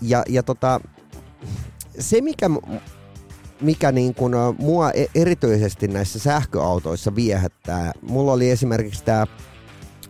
Ja, 0.00 0.22
ja 0.28 0.42
tota, 0.42 0.80
se, 1.98 2.20
mikä, 2.20 2.50
mikä 3.60 3.92
niin 3.92 4.14
kuin 4.14 4.34
mua 4.58 4.90
e-, 4.90 5.06
erityisesti 5.14 5.88
näissä 5.88 6.18
sähköautoissa 6.18 7.14
viehättää, 7.14 7.92
mulla 8.02 8.32
oli 8.32 8.50
esimerkiksi 8.50 9.04
tämä 9.04 9.26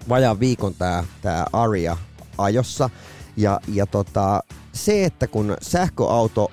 vajaan 0.09 0.41
viikon 0.41 0.75
tämä 0.75 1.47
Aria 1.53 1.97
ajossa, 2.39 2.91
ja, 3.37 3.61
ja 3.69 3.87
tota, 3.87 4.41
se, 4.85 5.05
että 5.05 5.27
kun 5.27 5.57
sähköauto, 5.63 6.51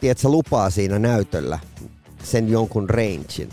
tiedätkö, 0.00 0.28
lupaa 0.28 0.70
siinä 0.70 0.98
näytöllä 0.98 1.58
sen 2.22 2.48
jonkun 2.48 2.90
rangein, 2.90 3.48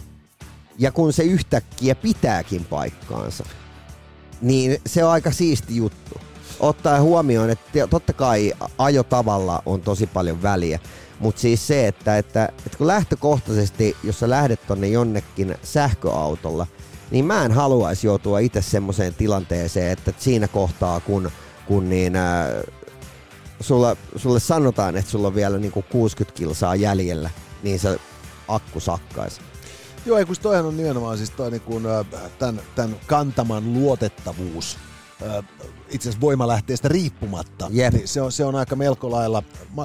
ja 0.79 0.91
kun 0.91 1.13
se 1.13 1.23
yhtäkkiä 1.23 1.95
pitääkin 1.95 2.65
paikkaansa, 2.65 3.45
niin 4.41 4.81
se 4.85 5.03
on 5.03 5.11
aika 5.11 5.31
siisti 5.31 5.75
juttu. 5.75 6.19
Ottaa 6.59 7.01
huomioon, 7.01 7.49
että 7.49 7.87
totta 7.87 8.13
kai 8.13 8.53
ajotavalla 8.77 9.63
on 9.65 9.81
tosi 9.81 10.07
paljon 10.07 10.41
väliä, 10.41 10.79
mutta 11.19 11.41
siis 11.41 11.67
se, 11.67 11.87
että, 11.87 12.17
että, 12.17 12.45
että 12.65 12.77
kun 12.77 12.87
lähtökohtaisesti, 12.87 13.97
jos 14.03 14.19
sä 14.19 14.29
lähdet 14.29 14.67
tonne 14.67 14.87
jonnekin 14.87 15.55
sähköautolla, 15.63 16.67
niin 17.11 17.25
mä 17.25 17.45
en 17.45 17.51
haluaisi 17.51 18.07
joutua 18.07 18.39
itse 18.39 18.61
semmoiseen 18.61 19.13
tilanteeseen, 19.13 19.91
että 19.91 20.13
siinä 20.17 20.47
kohtaa, 20.47 20.99
kun, 20.99 21.31
kun 21.67 21.89
niin, 21.89 22.15
äh, 22.15 22.47
sulla, 23.59 23.95
sulle 24.15 24.39
sanotaan, 24.39 24.97
että 24.97 25.11
sulla 25.11 25.27
on 25.27 25.35
vielä 25.35 25.57
niinku 25.57 25.85
60 25.91 26.37
kilsaa 26.37 26.75
jäljellä, 26.75 27.29
niin 27.63 27.79
se 27.79 27.99
akku 28.47 28.79
sakkaisi. 28.79 29.41
Joo, 30.05 30.25
kun 30.25 30.35
toihan 30.41 30.65
on 30.65 30.77
nimenomaan 30.77 31.17
siis 31.17 31.29
toi 31.29 31.51
niin 31.51 31.61
kuin, 31.61 31.83
tämän, 32.39 32.61
tämän 32.75 32.95
kantaman 33.07 33.73
luotettavuus 33.73 34.77
itse 35.89 36.09
asiassa 36.09 36.21
voimalähteestä 36.21 36.87
riippumatta, 36.87 37.69
yep. 37.75 37.93
niin 37.93 38.07
se 38.07 38.21
on, 38.21 38.31
se 38.31 38.45
on 38.45 38.55
aika 38.55 38.75
melko 38.75 39.11
lailla, 39.11 39.43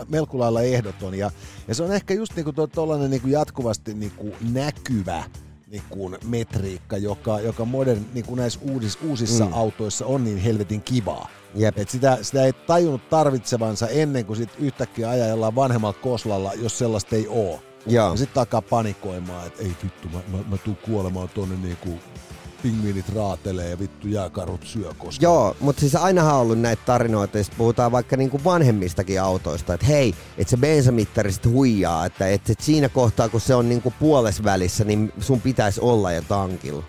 melko 0.08 0.38
lailla 0.38 0.62
ehdoton. 0.62 1.14
Ja, 1.14 1.30
ja 1.68 1.74
se 1.74 1.82
on 1.82 1.92
ehkä 1.92 2.14
just 2.14 2.36
niin 2.36 2.44
kuin 2.44 2.70
tuollainen 2.70 3.10
niin 3.10 3.20
kuin 3.20 3.32
jatkuvasti 3.32 3.94
niin 3.94 4.12
kuin 4.16 4.34
näkyvä 4.52 5.24
niin 5.72 5.82
kuin 5.88 6.16
metriikka, 6.24 6.96
joka, 6.96 7.40
joka 7.40 7.64
modern, 7.64 8.04
niin 8.14 8.24
kuin 8.24 8.38
näissä 8.38 8.60
uudis, 8.62 8.98
uusissa 9.02 9.44
mm. 9.44 9.52
autoissa 9.52 10.06
on 10.06 10.24
niin 10.24 10.38
helvetin 10.38 10.82
kivaa. 10.82 11.28
Yep. 11.60 11.78
Et 11.78 11.90
sitä, 11.90 12.18
sitä 12.22 12.44
ei 12.44 12.52
tajunnut 12.52 13.08
tarvitsevansa 13.08 13.88
ennen 13.88 14.26
kuin 14.26 14.36
sit 14.36 14.50
yhtäkkiä 14.58 15.10
ajaa 15.10 15.28
jollain 15.28 15.54
vanhemmalla 15.54 15.98
koslalla, 16.02 16.52
jos 16.54 16.78
sellaista 16.78 17.16
ei 17.16 17.28
ole. 17.28 17.60
Joo. 17.86 18.10
Ja 18.10 18.16
sitten 18.16 18.40
alkaa 18.40 18.62
panikoimaan, 18.62 19.46
että 19.46 19.62
ei 19.62 19.72
vittu, 19.84 20.08
mä, 20.08 20.18
mä, 20.32 20.44
mä 20.50 20.56
tuun 20.56 20.76
kuolemaan 20.76 21.28
tuonne 21.28 21.56
niinku 21.56 21.98
pingviinit 22.62 23.14
raatelee 23.14 23.70
ja 23.70 23.78
vittu 23.78 24.08
jääkarut 24.08 24.64
syö 24.64 24.92
koska. 24.98 25.24
Joo, 25.24 25.56
mutta 25.60 25.80
siis 25.80 25.94
ainahan 25.94 26.34
on 26.34 26.40
ollut 26.40 26.58
näitä 26.58 26.82
tarinoita, 26.86 27.38
jos 27.38 27.50
puhutaan 27.50 27.92
vaikka 27.92 28.16
niinku 28.16 28.40
vanhemmistakin 28.44 29.22
autoista, 29.22 29.74
että 29.74 29.86
hei, 29.86 30.14
että 30.38 30.50
se 30.50 30.56
bensamittari 30.56 31.32
sitten 31.32 31.52
huijaa, 31.52 32.06
että, 32.06 32.28
että 32.28 32.54
siinä 32.60 32.88
kohtaa 32.88 33.28
kun 33.28 33.40
se 33.40 33.54
on 33.54 33.68
niinku 33.68 33.92
puolesvälissä, 34.00 34.84
niin 34.84 35.12
sun 35.20 35.40
pitäisi 35.40 35.80
olla 35.80 36.12
jo 36.12 36.22
tankilla. 36.22 36.82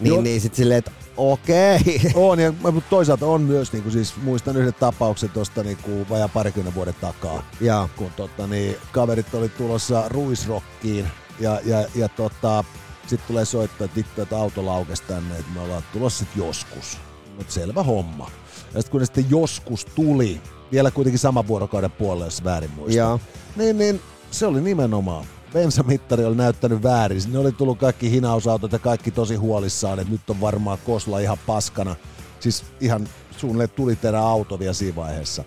Niin, 0.00 0.24
niin 0.24 0.40
sitten 0.40 0.56
silleen, 0.56 0.78
että 0.78 0.90
okei. 1.16 1.76
Okay. 1.76 2.10
On, 2.24 2.38
ja, 2.38 2.52
mutta 2.52 2.90
toisaalta 2.90 3.26
on 3.26 3.40
myös, 3.40 3.72
niin 3.72 3.82
kuin 3.82 3.92
siis 3.92 4.14
muistan 4.22 4.56
yhden 4.56 4.74
tapauksen 4.74 5.30
tuosta 5.30 5.62
niin 5.62 5.76
kuin 5.82 6.08
vajaa 6.08 6.28
parikymmentä 6.28 6.74
vuoden 6.74 6.94
takaa, 7.00 7.42
ja. 7.60 7.88
kun 7.96 8.10
tota, 8.16 8.46
niin, 8.46 8.76
kaverit 8.92 9.34
oli 9.34 9.48
tulossa 9.48 10.04
ruisrokkiin 10.08 11.06
ja, 11.40 11.60
ja, 11.64 11.84
ja 11.94 12.08
tota, 12.08 12.64
sitten 13.06 13.28
tulee 13.28 13.44
soittaa, 13.44 13.84
että 13.84 13.96
vittu, 13.96 14.22
että 14.22 14.38
auto 14.38 14.66
laukesi 14.66 15.02
tänne, 15.02 15.38
että 15.38 15.52
me 15.54 15.60
ollaan 15.60 15.82
tulossa 15.92 16.18
sitten 16.18 16.46
joskus. 16.46 16.98
Mutta 17.36 17.52
selvä 17.52 17.82
homma. 17.82 18.30
Ja 18.74 18.80
sitten 18.80 18.90
kun 18.90 19.00
ne 19.00 19.06
sitten 19.06 19.30
joskus 19.30 19.84
tuli, 19.84 20.40
vielä 20.72 20.90
kuitenkin 20.90 21.18
saman 21.18 21.48
vuorokauden 21.48 21.90
puolella, 21.90 22.24
jos 22.24 22.44
väärin 22.44 22.70
muistan, 22.70 23.20
niin, 23.56 23.78
niin 23.78 24.00
se 24.30 24.46
oli 24.46 24.60
nimenomaan 24.60 25.26
bensamittari 25.54 26.24
oli 26.24 26.36
näyttänyt 26.36 26.82
väärin. 26.82 27.22
Ne 27.32 27.38
oli 27.38 27.52
tullut 27.52 27.78
kaikki 27.78 28.10
hinausautot 28.10 28.72
ja 28.72 28.78
kaikki 28.78 29.10
tosi 29.10 29.34
huolissaan, 29.36 29.98
että 29.98 30.12
nyt 30.12 30.30
on 30.30 30.40
varmaan 30.40 30.78
Kosla 30.86 31.18
ihan 31.18 31.38
paskana. 31.46 31.96
Siis 32.40 32.64
ihan 32.80 33.08
suunnilleen 33.36 33.70
tuli 33.70 33.96
terä 33.96 34.20
auto 34.20 34.58
vielä 34.58 34.72
siinä 34.72 34.96
vaiheessa. 34.96 35.44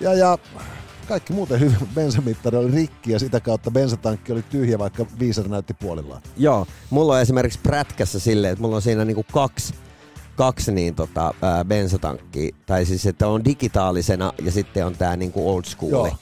Ja, 0.00 0.14
ja 0.14 0.38
kaikki 1.10 1.32
muuten 1.32 1.60
hyvin. 1.60 1.88
Bensamittari 1.94 2.56
oli 2.56 2.70
rikki 2.70 3.12
ja 3.12 3.18
sitä 3.18 3.40
kautta 3.40 3.70
bensatankki 3.70 4.32
oli 4.32 4.42
tyhjä, 4.42 4.78
vaikka 4.78 5.06
viisari 5.18 5.48
näytti 5.48 5.74
puolillaan. 5.74 6.22
Joo, 6.36 6.66
mulla 6.90 7.14
on 7.14 7.20
esimerkiksi 7.20 7.58
prätkässä 7.62 8.18
silleen, 8.18 8.52
että 8.52 8.62
mulla 8.62 8.76
on 8.76 8.82
siinä 8.82 9.04
niinku 9.04 9.24
kaksi 9.32 9.74
kaksi 10.36 10.72
niin 10.72 10.94
tota, 10.94 11.34
ää, 11.42 11.64
bensatankkia, 11.64 12.54
tai 12.66 12.84
siis 12.84 13.06
että 13.06 13.28
on 13.28 13.44
digitaalisena 13.44 14.32
ja 14.44 14.52
sitten 14.52 14.86
on 14.86 14.96
tää 14.96 15.16
niinku 15.16 15.50
old 15.50 15.64
school. 15.64 15.90
Joo. 15.90 16.16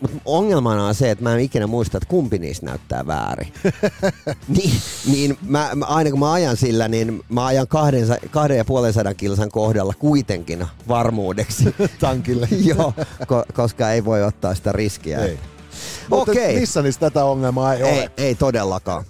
Mutta 0.00 0.16
ongelmana 0.24 0.86
on 0.86 0.94
se, 0.94 1.10
että 1.10 1.24
mä 1.24 1.34
en 1.34 1.40
ikinä 1.40 1.66
muista, 1.66 1.98
että 1.98 2.08
kumpi 2.08 2.38
niistä 2.38 2.66
näyttää 2.66 3.06
väärin. 3.06 3.52
niin, 4.56 4.72
niin 5.06 5.38
mä, 5.42 5.70
mä, 5.74 5.84
aina 5.84 6.10
kun 6.10 6.18
mä 6.18 6.32
ajan 6.32 6.56
sillä, 6.56 6.88
niin 6.88 7.24
mä 7.28 7.46
ajan 7.46 7.68
kahden, 7.68 8.06
kahden 8.30 8.56
ja 8.56 8.64
puolen 8.64 8.92
sadan 8.92 9.16
kilsan 9.16 9.50
kohdalla 9.50 9.94
kuitenkin 9.98 10.66
varmuudeksi. 10.88 11.74
Tankille. 12.00 12.48
Joo, 12.74 12.92
ko, 13.26 13.44
koska 13.52 13.90
ei 13.90 14.04
voi 14.04 14.22
ottaa 14.22 14.54
sitä 14.54 14.72
riskiä. 14.72 15.18
Ei. 15.18 15.38
Okei. 16.10 16.34
Okay. 16.34 16.60
Nissanissa 16.60 17.00
tätä 17.00 17.24
ongelmaa 17.24 17.74
ei, 17.74 17.82
ei 17.82 18.00
ole. 18.00 18.10
Ei 18.16 18.34
todellakaan. 18.34 19.04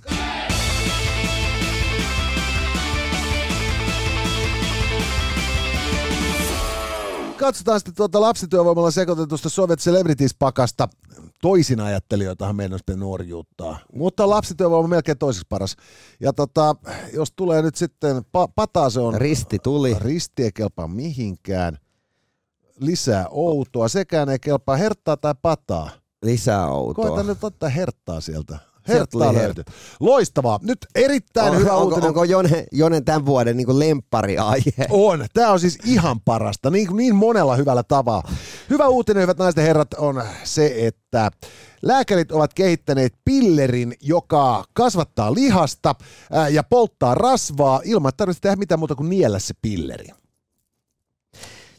Katsotaan 7.38 7.81
sitten 7.81 7.95
tuota 7.95 8.21
lapsityövoimalla 8.21 8.90
sekoitetusta 8.90 9.49
Soviet 9.49 9.81
Celebrities-pakasta. 9.81 10.88
Toisin 11.43 11.81
ajattelijoitahan 11.81 12.57
meidän 12.57 12.73
olisi 12.73 13.00
nuorjuuttaa. 13.00 13.78
Mutta 13.93 14.31
lapsityövoima 14.31 14.88
melkein 14.88 15.19
toiseksi 15.19 15.47
paras. 15.49 15.76
Ja 16.21 16.33
tota, 16.33 16.76
jos 17.12 17.33
tulee 17.37 17.62
nyt 17.62 17.75
sitten, 17.75 18.16
pa- 18.16 18.52
pata 18.55 18.90
se 18.90 19.00
on... 19.00 19.14
Risti 19.14 19.59
tuli. 19.59 19.97
Risti 20.00 20.43
ei 20.43 20.52
kelpaa 20.52 20.88
mihinkään. 20.88 21.78
Lisää 22.81 23.26
outoa. 23.31 23.88
Sekään 23.88 24.28
ei 24.28 24.38
kelpaa 24.38 24.76
herttaa 24.76 25.16
tai 25.16 25.35
pataa. 25.43 25.90
Lisää 26.23 26.66
outoa. 26.66 27.09
Koita 27.09 27.23
nyt 27.23 27.45
ottaa 27.45 27.69
herttaa 27.69 28.21
sieltä. 28.21 28.59
Herttaa 28.88 29.35
löytyy. 29.35 29.64
Loistavaa. 30.00 30.59
Nyt 30.62 30.78
erittäin 30.95 31.52
on, 31.52 31.61
hyvä 31.61 31.73
onko, 31.73 31.85
uutinen. 31.85 32.09
Onko 32.09 32.25
Jone, 32.25 32.66
Jonen 32.73 33.05
tämän 33.05 33.26
vuoden 33.26 33.57
niin 33.57 33.78
lemppari 33.78 34.38
aihe? 34.38 34.87
On. 34.90 35.26
Tämä 35.35 35.52
on 35.52 35.61
siis 35.61 35.78
ihan 35.85 36.21
parasta. 36.21 36.71
Niin, 36.71 36.97
niin 36.97 37.14
monella 37.14 37.57
hyvällä 37.57 37.83
tavalla. 37.83 38.28
Hyvä 38.71 38.88
uutinen, 38.88 39.23
hyvät 39.23 39.38
naiset 39.38 39.57
ja 39.57 39.62
herrat, 39.62 39.95
on 39.95 40.23
se, 40.45 40.75
että 40.78 41.31
Lääkärit 41.83 42.33
ovat 42.33 42.55
kehittäneet 42.55 43.14
pillerin, 43.25 43.95
joka 44.00 44.64
kasvattaa 44.73 45.35
lihasta 45.35 45.95
ja 46.50 46.62
polttaa 46.62 47.14
rasvaa 47.14 47.81
ilman, 47.85 48.09
että 48.09 48.16
tarvitsee 48.16 48.40
tehdä 48.40 48.57
mitään 48.57 48.78
muuta 48.78 48.95
kuin 48.95 49.09
niellä 49.09 49.38
se 49.38 49.55
pilleri. 49.62 50.07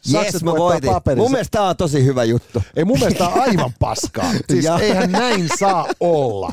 Jes, 0.06 0.44
mä 0.44 0.52
voitin. 0.52 0.90
Paperissa. 0.90 1.22
Mun 1.22 1.32
mielestä 1.32 1.58
tää 1.58 1.68
on 1.68 1.76
tosi 1.76 2.04
hyvä 2.04 2.24
juttu. 2.24 2.62
Ei 2.76 2.84
mun 2.84 2.98
mielestä 2.98 3.28
on 3.28 3.40
aivan 3.40 3.72
paskaa. 3.80 4.32
Siis 4.50 4.66
eihän 4.80 5.12
näin 5.12 5.48
saa 5.58 5.86
olla. 6.00 6.52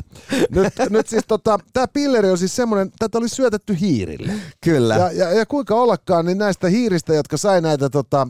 Nyt, 0.49 0.73
nyt 0.89 1.07
siis 1.07 1.23
tota, 1.27 1.59
tää 1.73 1.87
pilleri 1.87 2.29
on 2.29 2.37
siis 2.37 2.55
semmonen, 2.55 2.91
tätä 2.99 3.17
oli 3.17 3.29
syötetty 3.29 3.77
hiirille. 3.79 4.33
Kyllä. 4.61 4.95
Ja, 4.95 5.11
ja, 5.11 5.33
ja 5.33 5.45
kuinka 5.45 5.75
ollakaan, 5.75 6.25
niin 6.25 6.37
näistä 6.37 6.69
hiiristä, 6.69 7.13
jotka 7.13 7.37
sai 7.37 7.61
näitä 7.61 7.89
tota, 7.89 8.27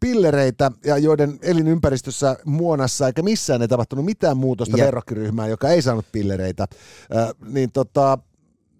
pillereitä 0.00 0.70
ja 0.84 0.98
joiden 0.98 1.38
elinympäristössä 1.42 2.36
muonassa 2.44 3.06
eikä 3.06 3.22
missään 3.22 3.62
ei 3.62 3.68
tapahtunut 3.68 4.04
mitään 4.04 4.36
muutosta 4.36 4.76
yep. 4.76 4.86
verrokkiryhmään, 4.86 5.50
joka 5.50 5.68
ei 5.68 5.82
saanut 5.82 6.06
pillereitä, 6.12 6.66
äh, 7.16 7.28
niin 7.46 7.72
tota, 7.72 8.18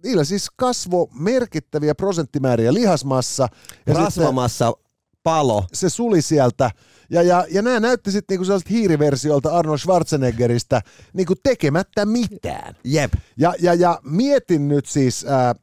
niillä 0.02 0.24
siis 0.24 0.50
kasvo 0.56 1.10
merkittäviä 1.14 1.94
prosenttimääriä 1.94 2.74
lihasmassa. 2.74 3.48
Ja 3.86 3.94
Rasvamassa 3.94 4.66
sitten, 4.66 4.81
palo. 5.22 5.64
Se 5.72 5.88
suli 5.88 6.22
sieltä. 6.22 6.70
Ja, 7.10 7.22
ja, 7.22 7.46
ja 7.50 7.62
nämä 7.62 7.80
näytti 7.80 8.10
sitten 8.10 8.34
niinku 8.34 8.44
sellaiset 8.44 8.70
hiiriversiolta 8.70 9.50
Arnold 9.50 9.78
Schwarzeneggeristä 9.78 10.82
niinku 11.12 11.34
tekemättä 11.42 12.06
mitään. 12.06 12.76
Jep. 12.84 13.12
Ja, 13.36 13.54
ja, 13.60 13.74
ja 13.74 14.00
mietin 14.04 14.68
nyt 14.68 14.86
siis, 14.86 15.26
äh, 15.26 15.54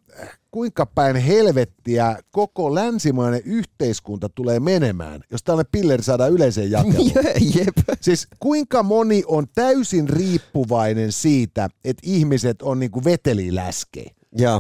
kuinka 0.52 0.86
päin 0.86 1.16
helvettiä 1.16 2.18
koko 2.32 2.76
länsimainen 2.76 3.42
yhteiskunta 3.46 4.30
tulee 4.30 4.60
menemään, 4.60 5.22
jos 5.32 5.44
tällainen 5.44 5.72
pilleri 5.72 6.04
saadaan 6.04 6.32
yleiseen 6.32 6.72
jakeluun. 6.72 7.12
Jep. 7.56 7.78
Siis 8.02 8.28
kuinka 8.40 8.84
moni 8.84 9.24
on 9.28 9.48
täysin 9.56 10.10
riippuvainen 10.10 11.12
siitä, 11.12 11.70
että 11.84 12.02
ihmiset 12.06 12.62
on 12.62 12.80
niinku 12.80 13.04
veteliläskejä? 13.04 14.12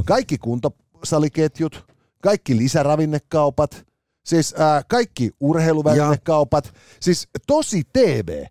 Kaikki 0.06 0.38
kuntosaliketjut, 0.38 1.86
kaikki 2.22 2.58
lisäravinnekaupat, 2.58 3.86
siis 4.26 4.56
ää, 4.58 4.82
kaikki 4.88 5.32
urheiluvälinekaupat, 5.40 6.74
siis 7.00 7.28
tosi 7.48 7.84
TV. 7.94 8.44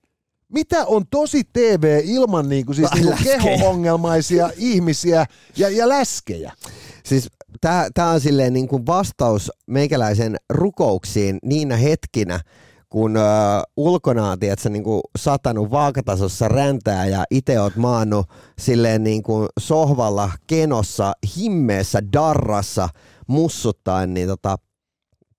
Mitä 0.52 0.86
on 0.86 1.04
tosi 1.10 1.42
TV 1.52 2.00
ilman 2.04 2.48
niinku, 2.48 2.74
siis 2.74 2.90
niinku 2.94 3.10
Läskejä. 3.10 3.38
keho-ongelmaisia 3.38 4.50
ihmisiä 4.56 5.26
ja, 5.56 5.68
ja 5.68 5.88
läskejä? 5.88 6.52
Siis 7.04 7.28
tämä 7.94 8.10
on 8.10 8.20
silleen 8.20 8.52
niin 8.52 8.68
kuin 8.68 8.86
vastaus 8.86 9.52
meikäläisen 9.66 10.36
rukouksiin 10.50 11.38
niinä 11.42 11.76
hetkinä, 11.76 12.40
kun 12.88 13.16
ö, 13.16 13.20
ulkona 13.76 14.30
on 14.30 14.38
tiedätkö, 14.38 14.68
niin 14.68 14.84
kuin 14.84 15.00
satanut 15.18 15.70
vaakatasossa 15.70 16.48
räntää 16.48 17.06
ja 17.06 17.24
itse 17.30 17.60
oot 17.60 17.76
maannut 17.76 18.26
silleen 18.58 19.04
niin 19.04 19.22
kuin 19.22 19.48
sohvalla, 19.60 20.30
kenossa, 20.46 21.12
himmeessä, 21.36 22.02
darrassa, 22.12 22.88
mussuttaen, 23.26 24.14
niin 24.14 24.28
tota, 24.28 24.56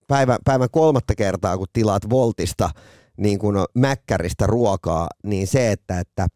päivän, 0.10 0.38
päivän 0.46 0.70
kolmatta 0.72 1.16
kertaa, 1.16 1.58
kun 1.58 1.68
tilaat 1.74 2.10
Voltista 2.10 2.70
niin 3.18 3.40
kuin 3.40 3.56
mäkkäristä 3.76 4.48
ruokaa, 4.48 5.08
niin 5.24 5.48
se, 5.48 5.72
että, 5.72 6.00
että 6.00 6.28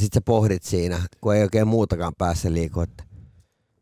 sit 0.00 0.12
sä 0.12 0.20
pohdit 0.20 0.62
siinä, 0.62 1.00
kun 1.20 1.34
ei 1.34 1.42
oikein 1.42 1.68
muutakaan 1.68 2.12
päässä 2.18 2.52
liiku, 2.52 2.80
että 2.80 3.04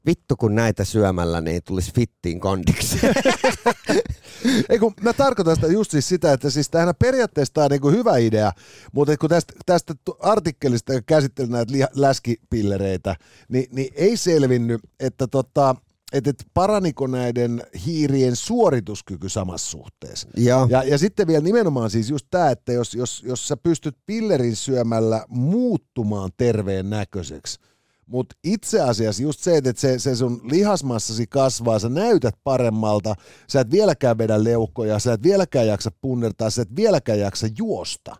vittu 0.06 0.36
kun 0.36 0.54
näitä 0.54 0.84
syömällä, 0.84 1.40
niin 1.40 1.62
tulisi 1.64 1.92
fittiin 1.94 2.40
kondiksi. 2.40 2.98
Ei 4.68 4.78
kun 4.78 4.94
mä 5.00 5.12
tarkoitan 5.12 5.54
sitä 5.54 5.66
just 5.66 5.90
siis 5.90 6.08
sitä, 6.08 6.32
että 6.32 6.50
siis 6.50 6.70
tämähän 6.70 6.94
periaatteessa 6.98 7.54
tää 7.54 7.64
on 7.64 7.70
niinku 7.70 7.90
hyvä 7.90 8.16
idea, 8.16 8.52
mutta 8.92 9.16
kun 9.16 9.28
tästä, 9.28 9.52
tästä 9.66 9.94
artikkelista 10.20 10.92
joka 10.92 11.04
käsitteli 11.06 11.48
näitä 11.48 11.88
läskipillereitä, 11.94 13.16
niin, 13.48 13.66
niin 13.72 13.92
ei 13.94 14.16
selvinnyt, 14.16 14.80
että 15.00 15.26
tota, 15.26 15.76
että 16.12 16.30
et 16.30 16.44
paraniko 16.54 17.06
näiden 17.06 17.62
hiirien 17.86 18.36
suorituskyky 18.36 19.28
samassa 19.28 19.70
suhteessa. 19.70 20.28
Joo. 20.36 20.66
Ja, 20.70 20.82
ja 20.82 20.98
sitten 20.98 21.26
vielä 21.26 21.44
nimenomaan 21.44 21.90
siis 21.90 22.10
just 22.10 22.26
tämä, 22.30 22.50
että 22.50 22.72
jos, 22.72 22.94
jos, 22.94 23.22
jos 23.26 23.48
sä 23.48 23.56
pystyt 23.56 23.96
pillerin 24.06 24.56
syömällä 24.56 25.24
muuttumaan 25.28 26.30
terveen 26.36 26.90
näköiseksi, 26.90 27.58
mutta 28.06 28.36
itse 28.44 28.80
asiassa 28.80 29.22
just 29.22 29.40
se, 29.40 29.56
että 29.56 29.72
se, 29.76 29.98
se 29.98 30.16
sun 30.16 30.40
lihasmassasi 30.44 31.26
kasvaa, 31.26 31.78
sä 31.78 31.88
näytät 31.88 32.34
paremmalta, 32.44 33.14
sä 33.48 33.60
et 33.60 33.70
vieläkään 33.70 34.18
vedä 34.18 34.44
leukoja, 34.44 34.98
sä 34.98 35.12
et 35.12 35.22
vieläkään 35.22 35.66
jaksa 35.66 35.90
punnertaa, 36.00 36.50
sä 36.50 36.62
et 36.62 36.76
vieläkään 36.76 37.18
jaksa 37.18 37.46
juosta. 37.58 38.16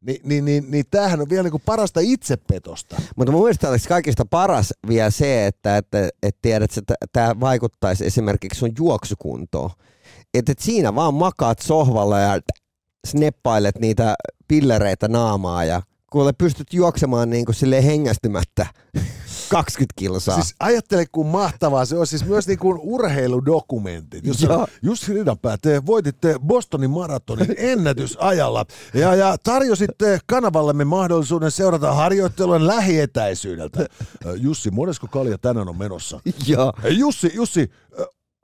Ni, 0.00 0.20
niin, 0.24 0.44
niin, 0.44 0.70
niin 0.70 0.84
tämähän 0.90 1.20
on 1.20 1.28
vielä 1.30 1.42
niinku 1.42 1.62
parasta 1.64 2.00
itsepetosta. 2.00 2.96
Mutta 3.16 3.32
mun 3.32 3.42
mielestä 3.42 3.68
olisi 3.68 3.88
kaikista 3.88 4.24
paras 4.24 4.74
vielä 4.88 5.10
se, 5.10 5.46
että, 5.46 5.76
että, 5.76 6.08
että 6.22 6.38
tiedät, 6.42 6.76
että 6.76 6.94
tämä 7.12 7.40
vaikuttaisi 7.40 8.06
esimerkiksi 8.06 8.58
sun 8.58 8.72
juoksukuntoon. 8.78 9.70
Että 10.34 10.52
et 10.52 10.58
siinä 10.58 10.94
vaan 10.94 11.14
makaat 11.14 11.58
sohvalla 11.58 12.18
ja 12.18 12.40
sneppailet 13.06 13.78
niitä 13.78 14.14
pillereitä 14.48 15.08
naamaa 15.08 15.64
ja 15.64 15.82
kuule 16.12 16.32
pystyt 16.32 16.72
juoksemaan 16.72 17.30
niin 17.30 17.44
kuin 17.44 17.54
silleen 17.54 17.84
hengästymättä 17.84 18.66
20 19.50 19.92
kilsaa. 19.96 20.34
Siis 20.34 20.54
ajattele, 20.60 21.06
kun 21.12 21.26
mahtavaa 21.26 21.84
se 21.84 21.96
on. 21.96 22.06
Siis 22.06 22.24
myös 22.24 22.46
niin 22.48 22.58
kuin 22.58 22.78
urheiludokumentit. 22.82 24.26
Jos. 24.26 24.46
Jussi 24.82 25.12
Ridanpää, 25.14 25.56
te 25.62 25.86
voititte 25.86 26.34
Bostonin 26.46 26.90
maratonin 26.90 27.54
ennätysajalla 27.72 28.64
ja, 28.94 29.14
ja 29.14 29.36
tarjositte 29.42 30.18
kanavallemme 30.26 30.84
mahdollisuuden 30.84 31.50
seurata 31.50 31.94
harjoittelun 31.94 32.66
lähietäisyydeltä. 32.66 33.86
Jussi, 34.36 34.70
monesko 34.70 35.06
kalja 35.06 35.38
tänään 35.38 35.68
on 35.68 35.78
menossa? 35.78 36.20
Joo. 36.46 36.72
Jussi, 36.90 37.30
Jussi, 37.34 37.70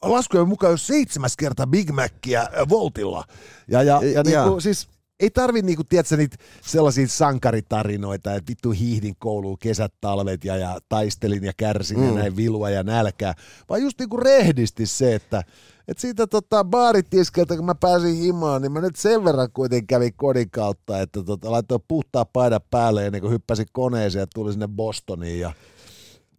laskujen 0.02 0.48
mukaan 0.48 0.70
jo 0.70 0.76
seitsemäs 0.76 1.36
kerta 1.36 1.66
Big 1.66 1.90
Mackiä 1.90 2.48
Voltilla. 2.68 3.24
Ja, 3.68 3.82
ja, 3.82 4.00
ja, 4.02 4.10
Ja- 4.10 4.22
niinku, 4.22 4.60
siis 4.60 4.88
ei 5.24 5.30
tarvi 5.30 5.62
niinku, 5.62 5.84
tiedätkö, 5.84 6.16
niitä 6.16 6.36
sellaisia 6.62 7.08
sankaritarinoita, 7.08 8.34
että 8.34 8.50
vittu 8.50 8.70
hiihdin 8.70 9.14
kouluun 9.18 9.58
kesät, 9.58 9.92
talvet 10.00 10.44
ja, 10.44 10.56
ja 10.56 10.78
taistelin 10.88 11.44
ja 11.44 11.52
kärsin 11.56 11.98
mm. 11.98 12.06
ja 12.06 12.12
näin 12.12 12.36
vilua 12.36 12.70
ja 12.70 12.82
nälkää, 12.82 13.34
vaan 13.68 13.82
just 13.82 13.98
niinku 13.98 14.16
rehdisti 14.16 14.86
se, 14.86 15.14
että 15.14 15.42
et 15.88 15.98
siitä 15.98 16.26
tota, 16.26 16.64
baaritiskeltä, 16.64 17.56
kun 17.56 17.64
mä 17.64 17.74
pääsin 17.74 18.16
himaan, 18.16 18.62
niin 18.62 18.72
mä 18.72 18.80
nyt 18.80 18.96
sen 18.96 19.24
verran 19.24 19.52
kuitenkin 19.52 19.86
kävin 19.86 20.14
kodin 20.16 20.50
kautta, 20.50 21.00
että 21.00 21.22
tota, 21.22 21.50
laitoin 21.50 21.84
puhtaa 21.88 22.24
paidan 22.24 22.60
päälle 22.70 23.06
ennen 23.06 23.20
kuin 23.20 23.32
hyppäsin 23.32 23.66
koneeseen 23.72 24.20
ja 24.20 24.26
tuli 24.34 24.52
sinne 24.52 24.68
Bostoniin 24.68 25.40
ja 25.40 25.52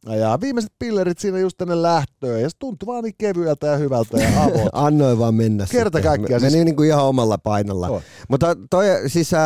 ja 0.05 0.37
viimeiset 0.41 0.71
pillerit 0.79 1.17
siinä 1.17 1.39
just 1.39 1.57
tänne 1.57 1.81
lähtöön, 1.81 2.41
ja 2.41 2.49
se 2.49 2.55
tuntui 2.59 2.87
vaan 2.87 3.03
niin 3.03 3.15
kevyeltä 3.17 3.67
ja 3.67 3.77
hyvältä 3.77 4.17
ja 4.17 4.43
avot. 4.43 4.69
Annoin 4.85 5.19
vaan 5.19 5.35
mennä 5.35 5.65
Kerta 5.71 6.01
kaikkiaan, 6.01 6.41
Meni 6.41 6.51
siis- 6.51 6.65
niin 6.65 6.75
kuin 6.75 6.87
ihan 6.89 7.03
omalla 7.05 7.37
painolla. 7.37 7.87
Joo. 7.87 8.01
Mutta 8.29 8.55
toi 8.69 8.85
siis 9.07 9.33
äh, 9.33 9.41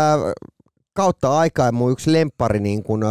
kautta 0.94 1.38
aikaa 1.40 1.72
mun 1.72 1.92
yksi 1.92 2.14
lemppari 2.14 2.60
niin 2.60 2.84
kuin, 2.84 3.04
äh, 3.04 3.10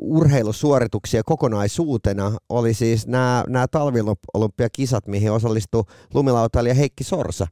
urheilusuorituksia 0.00 1.22
kokonaisuutena 1.26 2.32
oli 2.48 2.74
siis 2.74 3.06
nämä, 3.06 3.44
nämä 3.48 3.66
talviolympiakisat, 3.68 5.06
mihin 5.06 5.32
osallistui 5.32 5.84
lumilautailija 6.14 6.74
Heikki 6.74 7.04
Sorsa. 7.04 7.46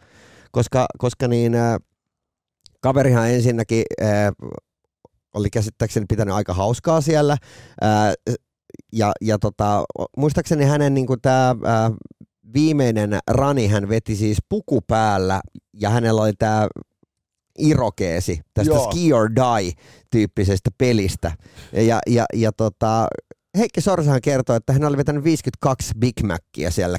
Koska, 0.52 0.86
koska 0.98 1.28
niin, 1.28 1.54
äh, 1.54 1.76
kaverihan 2.80 3.30
ensinnäkin 3.30 3.82
äh, 4.02 4.08
oli 5.34 5.50
käsittääkseni 5.50 6.06
pitänyt 6.08 6.34
aika 6.34 6.54
hauskaa 6.54 7.00
siellä. 7.00 7.36
Äh, 7.84 8.34
ja, 8.92 9.12
ja 9.20 9.38
tota, 9.38 9.84
muistaakseni 10.16 10.64
hänen 10.64 10.94
niin 10.94 11.06
kuin 11.06 11.20
tämä 11.20 11.56
viimeinen 12.54 13.18
rani 13.30 13.66
hän 13.66 13.88
veti 13.88 14.16
siis 14.16 14.38
puku 14.48 14.80
päällä 14.80 15.40
ja 15.74 15.90
hänellä 15.90 16.22
oli 16.22 16.32
tämä 16.38 16.68
irokeesi 17.58 18.40
tästä 18.54 18.74
Joo. 18.74 18.90
Ski 18.90 19.12
or 19.12 19.30
Die 19.34 19.72
tyyppisestä 20.10 20.70
pelistä. 20.78 21.32
Ja, 21.72 21.98
ja, 22.06 22.24
ja 22.34 22.52
tota, 22.52 23.08
Heikki 23.58 23.80
Sorsahan 23.80 24.20
kertoi, 24.20 24.56
että 24.56 24.72
hän 24.72 24.84
oli 24.84 24.96
vetänyt 24.96 25.24
52 25.24 25.92
Big 25.98 26.22
Mackia 26.22 26.70
siellä 26.70 26.98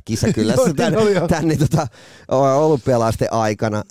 Joo, 0.55 0.65
niin 0.65 0.75
tän, 0.75 0.97
oli 0.97 1.13
joo. 1.13 1.27
tän, 1.27 1.47
niin 1.47 1.59
tota, 1.59 1.87
olympialaisten 2.57 3.33
aikana. 3.33 3.83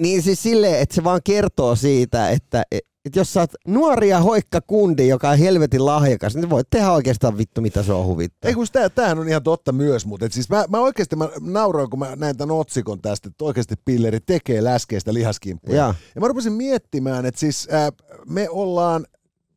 Niin 0.00 0.22
siis 0.22 0.42
silleen, 0.42 0.80
että 0.80 0.94
se 0.94 1.04
vaan 1.04 1.20
kertoo 1.24 1.76
siitä, 1.76 2.30
että 2.30 2.62
että 3.04 3.20
jos 3.20 3.32
sä 3.32 3.40
oot 3.40 3.50
nuori 3.66 4.08
ja 4.08 4.20
hoikka 4.20 4.60
kundi, 4.60 5.08
joka 5.08 5.30
on 5.30 5.38
helvetin 5.38 5.86
lahjakas, 5.86 6.34
niin 6.36 6.50
voit 6.50 6.70
tehdä 6.70 6.92
oikeastaan 6.92 7.38
vittu 7.38 7.60
mitä 7.60 7.82
se 7.82 7.92
on 7.92 8.06
huvittaa. 8.06 8.48
Ei 8.48 8.54
kun 8.54 8.66
sitä, 8.66 8.90
tämähän 8.90 9.18
on 9.18 9.28
ihan 9.28 9.42
totta 9.42 9.72
myös, 9.72 10.06
mutta 10.06 10.26
et 10.26 10.32
siis 10.32 10.48
mä, 10.48 10.64
mä 10.68 10.78
oikeasti 10.80 11.16
mä 11.16 11.28
nauroin, 11.40 11.90
kun 11.90 11.98
mä 11.98 12.16
näin 12.16 12.36
tämän 12.36 12.56
otsikon 12.56 13.00
tästä, 13.00 13.28
että 13.28 13.44
oikeasti 13.44 13.74
pilleri 13.84 14.20
tekee 14.20 14.64
läskeistä 14.64 15.14
lihaskimppuja. 15.14 15.76
Jaa. 15.76 15.94
Ja 16.14 16.20
mä 16.20 16.28
rupesin 16.28 16.52
miettimään, 16.52 17.26
että 17.26 17.40
siis 17.40 17.68
äh, 17.72 17.92
me 18.28 18.48
ollaan 18.50 19.06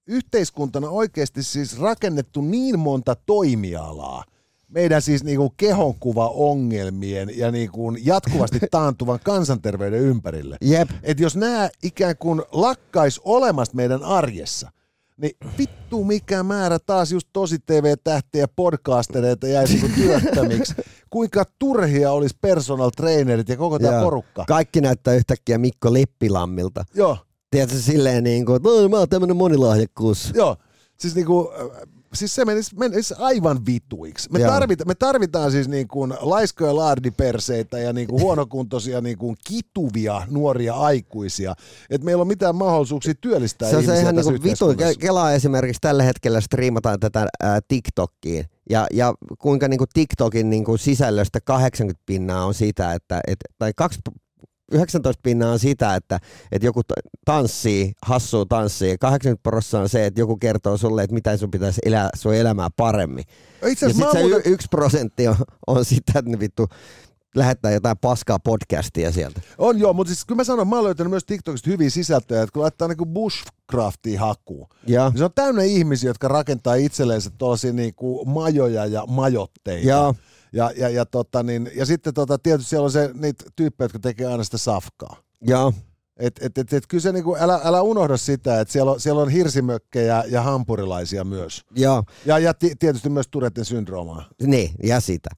yhteiskuntana 0.07 0.89
oikeasti 0.89 1.43
siis 1.43 1.79
rakennettu 1.79 2.41
niin 2.41 2.79
monta 2.79 3.15
toimialaa, 3.15 4.23
meidän 4.67 5.01
siis 5.01 5.23
niinku 5.23 5.53
kehonkuvaongelmien 5.58 7.38
ja 7.38 7.51
niinku 7.51 7.93
jatkuvasti 8.03 8.60
taantuvan 8.71 9.19
kansanterveyden 9.23 9.99
ympärille. 10.01 10.58
Jep. 10.62 10.89
Että 11.03 11.23
jos 11.23 11.36
nämä 11.36 11.69
ikään 11.84 12.17
kuin 12.17 12.41
lakkais 12.51 13.21
olemasta 13.23 13.75
meidän 13.75 14.03
arjessa, 14.03 14.71
niin 15.17 15.32
vittu 15.58 16.03
mikä 16.03 16.43
määrä 16.43 16.80
taas 16.86 17.12
just 17.12 17.27
tosi 17.34 17.58
TV-tähtiä 17.65 18.47
podcastereita 18.56 19.47
jäisi 19.47 19.73
niinku 19.73 19.88
työttömiksi. 20.01 20.73
Kuinka 21.10 21.43
turhia 21.60 22.12
olisi 22.12 22.36
personal 22.41 22.89
trainerit 22.89 23.49
ja 23.49 23.58
koko 23.58 23.80
tämä 23.80 24.01
porukka. 24.01 24.45
Kaikki 24.47 24.82
näyttää 24.82 25.13
yhtäkkiä 25.13 25.58
Mikko 25.58 25.93
Leppilammilta. 25.93 26.86
Joo, 26.93 27.17
Tiedätkö 27.51 27.77
silleen 27.77 28.23
niin 28.23 28.45
kuin, 28.45 28.56
että 28.56 28.69
"Oi, 28.69 28.89
mä 28.89 28.97
oon 28.97 29.10
tämmönen 29.10 29.36
monilahjakkuus. 29.38 30.32
joo. 30.36 30.58
Siis 30.97 31.15
niinku, 31.15 31.51
äh, 31.62 31.88
siis 32.13 32.36
se 32.36 32.46
menisi, 32.46 32.76
menisi 32.76 33.13
aivan 33.17 33.65
vituiksi. 33.65 34.32
Me, 34.32 34.39
tarvita, 34.39 34.86
me 34.86 34.96
tarvitaan 34.96 35.52
siis 35.52 35.67
niin 35.67 35.88
kuin 35.88 36.13
laiskoja 36.20 36.76
laardiperseitä 36.76 37.80
ja 37.80 37.93
niin 37.93 38.08
kuin 38.08 38.22
huonokuntoisia 38.24 39.02
niin 39.02 39.17
kuin 39.17 39.36
kituvia 39.48 40.22
nuoria 40.30 40.74
aikuisia. 40.74 41.56
Että 41.89 42.06
meillä 42.06 42.22
on 42.22 42.28
mitään 42.28 42.56
mahdollisuuksia 42.56 43.13
työllistää 43.22 43.70
Se 43.70 43.76
on 43.76 43.82
ihmisiä 43.82 43.96
se 43.96 44.02
ihan 44.02 44.15
tässä 44.15 44.32
niinku 44.32 44.50
vitu. 44.50 45.00
Kelaa 45.00 45.34
esimerkiksi 45.34 45.82
tällä 45.82 46.04
hetkellä 46.04 46.41
striimataan 46.41 47.00
tätä 47.00 47.28
ää, 47.39 47.60
TikTokiin. 47.67 48.46
Ja, 48.70 48.88
ja 48.93 49.13
kuinka 49.39 49.67
niinku 49.67 49.86
TikTokin 49.93 50.50
niinku 50.50 50.78
sisällöstä 50.78 51.39
80 51.41 52.04
pinnaa 52.06 52.46
on 52.46 52.54
sitä, 52.54 52.93
että 52.93 53.22
et, 53.28 53.39
tai 53.58 53.72
kaksi 53.76 54.00
19 54.71 55.19
pinnaa 55.23 55.51
on 55.51 55.60
sitä, 55.60 55.95
että, 55.95 56.19
että 56.51 56.65
joku 56.65 56.82
tanssii, 57.25 57.93
hassuu 58.06 58.45
tanssii. 58.45 58.97
80 58.97 59.43
prosenttia 59.43 59.80
on 59.80 59.89
se, 59.89 60.06
että 60.06 60.21
joku 60.21 60.38
kertoo 60.38 60.77
sulle, 60.77 61.03
että 61.03 61.13
miten 61.13 61.38
sun 61.38 61.51
pitäisi 61.51 61.82
elää 61.86 62.10
sun 62.15 62.36
elämää 62.36 62.67
paremmin. 62.77 63.23
Itse 63.67 63.86
Ja 63.86 63.93
sitten 63.93 64.12
se 64.12 64.19
muuten- 64.23 64.41
y- 64.47 64.53
yksi 64.53 64.67
prosentti 64.71 65.27
on, 65.27 65.36
on 65.67 65.86
sitä, 65.86 66.12
että 66.19 66.32
ne 66.32 66.39
vittu 66.39 66.67
lähettää 67.36 67.71
jotain 67.71 67.97
paskaa 67.97 68.39
podcastia 68.39 69.12
sieltä. 69.12 69.41
On 69.58 69.80
joo, 69.80 69.93
mutta 69.93 70.13
siis 70.13 70.25
kyllä 70.25 70.39
mä 70.39 70.43
sanon, 70.43 70.67
mä 70.67 70.75
oon 70.75 70.86
löytänyt 70.86 71.10
myös 71.12 71.25
TikTokista 71.25 71.69
hyviä 71.69 71.89
sisältöjä, 71.89 72.41
että 72.43 72.53
kun 72.53 72.62
laittaa 72.62 72.88
niinku 72.88 73.06
bushcraftia 73.06 74.19
hakuun, 74.19 74.67
Ja, 74.88 75.10
niin 75.10 75.17
se 75.17 75.23
on 75.23 75.32
täynnä 75.36 75.63
ihmisiä, 75.63 76.10
jotka 76.10 76.27
rakentaa 76.27 76.75
itselleensä 76.75 77.30
tuollaisia 77.38 77.73
niinku 77.73 78.25
majoja 78.25 78.86
ja 78.86 79.06
majotteita. 79.06 79.88
ja, 79.88 80.13
Ja, 80.53 80.71
ja, 80.77 80.89
ja, 80.89 81.05
tota, 81.05 81.43
niin, 81.43 81.71
ja 81.75 81.86
sitten 81.86 82.13
tota, 82.13 82.38
tietysti 82.38 82.69
siellä 82.69 82.86
on 82.86 82.91
se, 82.91 83.10
niitä 83.13 83.43
tyyppejä, 83.55 83.86
jotka 83.86 83.99
tekee 83.99 84.27
aina 84.27 84.43
sitä 84.43 84.57
safkaa. 84.57 85.15
ja, 85.47 85.71
Et, 86.19 86.39
et, 86.41 86.58
et, 86.58 86.73
et, 86.73 86.88
kyllä 86.88 87.01
se 87.01 87.12
niinku, 87.12 87.36
älä, 87.39 87.60
älä 87.63 87.82
unohda 87.82 88.17
sitä, 88.17 88.62
että 88.62 88.71
siellä 88.71 88.91
on, 88.91 88.99
siellä 88.99 89.21
on 89.21 89.30
hirsimökkejä 89.30 90.23
ja 90.27 90.41
hampurilaisia 90.41 91.23
myös. 91.23 91.65
ja, 91.75 92.03
Ja, 92.25 92.39
ja 92.39 92.53
ti, 92.53 92.75
tietysti 92.80 93.10
myös 93.10 93.27
Turetten 93.27 93.65
syndroomaa. 93.65 94.25
niin, 94.41 94.71
ja 94.84 94.99
sitä. 94.99 95.30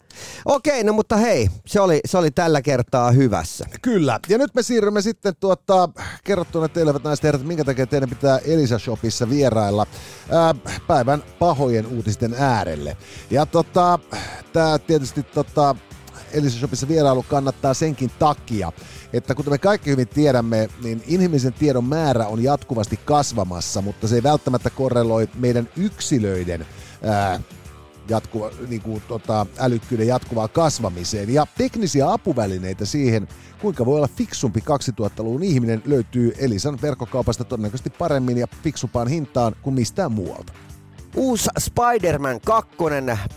Okei, 0.45 0.83
no 0.83 0.93
mutta 0.93 1.17
hei, 1.17 1.49
se 1.65 1.81
oli, 1.81 1.99
se 2.05 2.17
oli 2.17 2.31
tällä 2.31 2.61
kertaa 2.61 3.11
hyvässä. 3.11 3.65
Kyllä. 3.81 4.19
Ja 4.29 4.37
nyt 4.37 4.53
me 4.55 4.61
siirrymme 4.63 5.01
sitten 5.01 5.33
tuota, 5.39 5.89
kerrottuna 6.23 6.67
teille, 6.69 6.89
hyvät 6.89 7.03
naiset 7.03 7.23
herrat, 7.23 7.43
minkä 7.43 7.63
takia 7.63 7.87
teidän 7.87 8.09
pitää 8.09 8.37
Elisa 8.37 8.79
Shopissa 8.79 9.29
vierailla 9.29 9.87
ää, 10.31 10.55
päivän 10.87 11.23
pahojen 11.39 11.85
uutisten 11.87 12.35
äärelle. 12.37 12.97
Ja 13.31 13.45
tota, 13.45 13.99
tämä 14.53 14.79
tietysti 14.79 15.23
tota, 15.23 15.75
Shopissa 16.49 16.87
vierailu 16.87 17.23
kannattaa 17.23 17.73
senkin 17.73 18.11
takia, 18.19 18.71
että 19.13 19.35
kuten 19.35 19.53
me 19.53 19.57
kaikki 19.57 19.89
hyvin 19.89 20.07
tiedämme, 20.07 20.69
niin 20.83 21.03
inhimillisen 21.07 21.53
tiedon 21.53 21.85
määrä 21.85 22.27
on 22.27 22.43
jatkuvasti 22.43 22.99
kasvamassa, 23.05 23.81
mutta 23.81 24.07
se 24.07 24.15
ei 24.15 24.23
välttämättä 24.23 24.69
korreloi 24.69 25.29
meidän 25.35 25.69
yksilöiden 25.77 26.65
ää, 27.03 27.39
jatkuva, 28.09 28.51
niin 28.67 28.81
kuin, 28.81 29.01
tota, 29.07 29.45
älykkyyden 29.59 30.07
jatkuvaa 30.07 30.47
kasvamiseen. 30.47 31.33
Ja 31.33 31.47
teknisiä 31.57 32.11
apuvälineitä 32.11 32.85
siihen, 32.85 33.27
kuinka 33.61 33.85
voi 33.85 33.95
olla 33.95 34.09
fiksumpi 34.15 34.59
2000-luvun 34.59 35.43
ihminen, 35.43 35.81
löytyy 35.85 36.33
Elisan 36.37 36.79
verkkokaupasta 36.81 37.43
todennäköisesti 37.43 37.89
paremmin 37.89 38.37
ja 38.37 38.47
fiksumpaan 38.63 39.07
hintaan 39.07 39.55
kuin 39.61 39.73
mistään 39.73 40.11
muualta. 40.11 40.53
Uusi 41.19 41.49
Spider-Man 41.59 42.39
2 42.45 42.75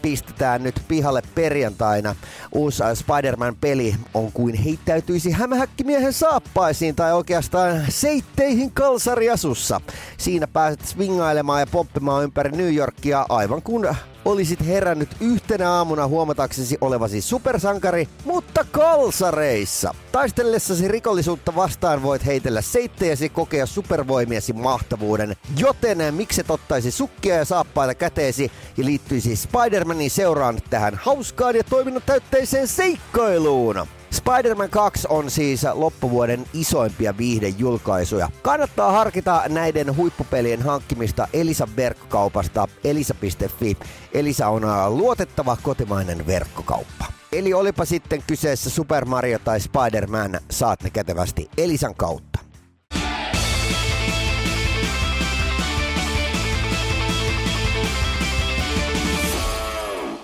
pistetään 0.02 0.62
nyt 0.62 0.82
pihalle 0.88 1.22
perjantaina. 1.34 2.14
Uusi 2.52 2.82
Spider-Man-peli 2.94 3.94
on 4.14 4.32
kuin 4.32 4.54
heittäytyisi 4.54 5.30
hämähäkkimiehen 5.30 6.12
saappaisiin 6.12 6.96
tai 6.96 7.12
oikeastaan 7.12 7.84
seitteihin 7.88 8.70
kalsariasussa. 8.70 9.80
Siinä 10.18 10.46
pääset 10.46 10.86
swingailemaan 10.86 11.60
ja 11.60 11.66
poppimaan 11.66 12.24
ympäri 12.24 12.50
New 12.50 12.74
Yorkia 12.74 13.26
aivan 13.28 13.62
kun 13.62 13.94
olisit 14.24 14.66
herännyt 14.66 15.16
yhtenä 15.20 15.70
aamuna 15.70 16.06
huomataksesi 16.06 16.78
olevasi 16.80 17.20
supersankari, 17.20 18.08
mutta 18.24 18.64
kalsareissa. 18.70 19.94
Taistellessasi 20.12 20.88
rikollisuutta 20.88 21.54
vastaan 21.56 22.02
voit 22.02 22.26
heitellä 22.26 22.60
seittejäsi 22.60 23.28
kokea 23.28 23.66
supervoimiesi 23.66 24.52
mahtavuuden, 24.52 25.36
joten 25.56 26.14
mikset 26.14 26.50
ottaisi 26.50 26.90
sukkia 26.90 27.34
ja 27.36 27.44
saappaita 27.44 27.94
käteesi 27.94 28.52
ja 28.76 28.84
liittyisi 28.84 29.36
Spider-Manin 29.36 30.10
seuraan 30.10 30.58
tähän 30.70 30.94
hauskaan 30.94 31.56
ja 31.56 31.64
toiminnan 31.64 32.02
täytteiseen 32.06 32.68
seikkailuun. 32.68 33.86
Spider-Man 34.12 34.70
2 34.70 35.06
on 35.10 35.30
siis 35.30 35.62
loppuvuoden 35.72 36.46
isoimpia 36.54 37.16
viihdejulkaisuja. 37.18 38.28
Kannattaa 38.42 38.92
harkita 38.92 39.42
näiden 39.48 39.96
huippupelien 39.96 40.62
hankkimista 40.62 41.28
Elisan 41.32 41.76
verkkokaupasta 41.76 42.68
elisa.fi. 42.84 43.76
Elisa 44.14 44.48
on 44.48 44.64
ää, 44.64 44.90
luotettava 44.90 45.56
kotimainen 45.62 46.26
verkkokauppa. 46.26 47.04
Eli 47.32 47.54
olipa 47.54 47.84
sitten 47.84 48.22
kyseessä 48.26 48.70
Super 48.70 49.04
Mario 49.04 49.38
tai 49.38 49.60
Spider-Man, 49.60 50.40
saat 50.50 50.82
ne 50.82 50.90
kätevästi 50.90 51.50
Elisan 51.58 51.94
kautta. 51.94 52.51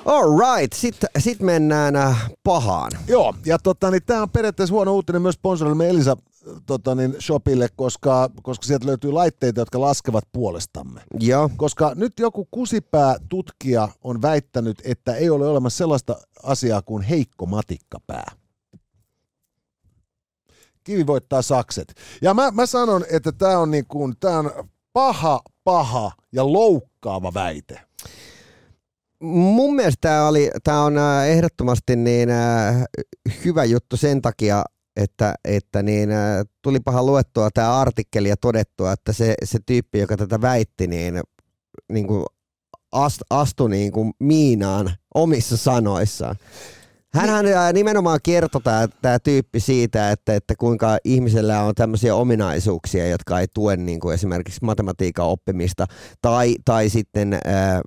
Alright, 0.09 0.73
sitten 0.73 1.11
sit 1.19 1.41
mennään 1.41 1.97
äh, 1.97 2.31
pahaan. 2.43 2.93
Joo, 3.09 3.35
ja 3.47 3.59
tota, 3.59 3.91
niin 3.91 4.03
tämä 4.07 4.23
on 4.23 4.31
periaatteessa 4.31 4.73
huono 4.73 4.95
uutinen 4.95 5.23
myös 5.23 5.35
sponsorille 5.35 5.89
Elisa 5.89 6.17
tota, 6.67 6.95
niin 6.95 7.17
shopille, 7.21 7.69
koska, 7.77 8.31
koska 8.43 8.67
sieltä 8.67 8.87
löytyy 8.87 9.13
laitteita, 9.13 9.61
jotka 9.61 9.81
laskevat 9.81 10.25
puolestamme. 10.33 11.01
Joo. 11.21 11.51
Koska 11.57 11.93
nyt 11.95 12.13
joku 12.19 12.49
kusipää 12.51 13.17
tutkija 13.29 13.89
on 14.05 14.23
väittänyt, 14.23 14.83
että 14.85 15.15
ei 15.15 15.31
ole 15.31 15.49
olemassa 15.49 15.79
sellaista 15.79 16.17
asiaa 16.43 16.83
kuin 16.83 17.03
heikko 17.03 17.47
matikkapää. 17.47 18.33
Kivi 20.85 21.07
voittaa 21.07 21.43
sakset. 21.43 21.95
Ja 22.23 22.35
mä, 22.35 22.51
mä 22.51 22.67
sanon, 22.67 23.05
että 23.11 23.33
tämä 23.33 23.59
on, 23.59 23.71
niin 23.71 23.87
kuin, 23.89 24.15
tää 24.21 24.39
on 24.39 24.69
paha, 24.93 25.41
paha 25.65 26.13
ja 26.33 26.53
loukkaava 26.53 27.35
väite. 27.35 27.81
Mun 29.23 29.75
mielestä 29.75 30.01
tämä 30.01 30.29
oli, 30.29 30.51
tää 30.65 30.83
on 30.83 30.99
äh, 30.99 31.29
ehdottomasti 31.29 31.97
niin 31.97 32.31
äh, 32.31 32.85
hyvä 33.45 33.65
juttu 33.65 33.97
sen 33.97 34.23
takia, 34.23 34.65
että, 34.97 35.35
että 35.45 35.83
niin, 35.83 36.11
äh, 36.11 36.45
tulipahan 36.63 37.07
luettua 37.07 37.51
tämä 37.51 37.81
artikkeli 37.81 38.29
ja 38.29 38.37
todettua, 38.37 38.93
että 38.93 39.13
se, 39.13 39.35
se 39.45 39.59
tyyppi, 39.67 39.99
joka 39.99 40.17
tätä 40.17 40.41
väitti, 40.41 40.87
niin, 40.87 41.21
niin 41.93 42.07
kuin 42.07 42.25
ast, 42.93 43.19
astui 43.31 43.71
niin 43.71 43.93
kuin 43.93 44.13
miinaan 44.21 44.91
omissa 45.15 45.57
sanoissaan. 45.57 46.37
Hänhän 47.15 47.45
niin. 47.45 47.57
nimenomaan 47.73 48.21
kertoi 48.23 48.61
tämä, 48.63 48.89
tämä 49.03 49.19
tyyppi 49.19 49.61
siitä, 49.61 50.11
että, 50.11 50.35
että 50.35 50.55
kuinka 50.59 50.99
ihmisellä 51.05 51.63
on 51.63 51.75
tämmöisiä 51.75 52.15
ominaisuuksia, 52.15 53.09
jotka 53.09 53.41
ei 53.41 53.47
tue 53.55 53.77
niin 53.77 54.01
kuin 54.01 54.15
esimerkiksi 54.15 54.65
matematiikan 54.65 55.27
oppimista 55.27 55.87
tai, 56.23 56.57
tai 56.65 56.89
sitten 56.89 57.39
ää, 57.45 57.83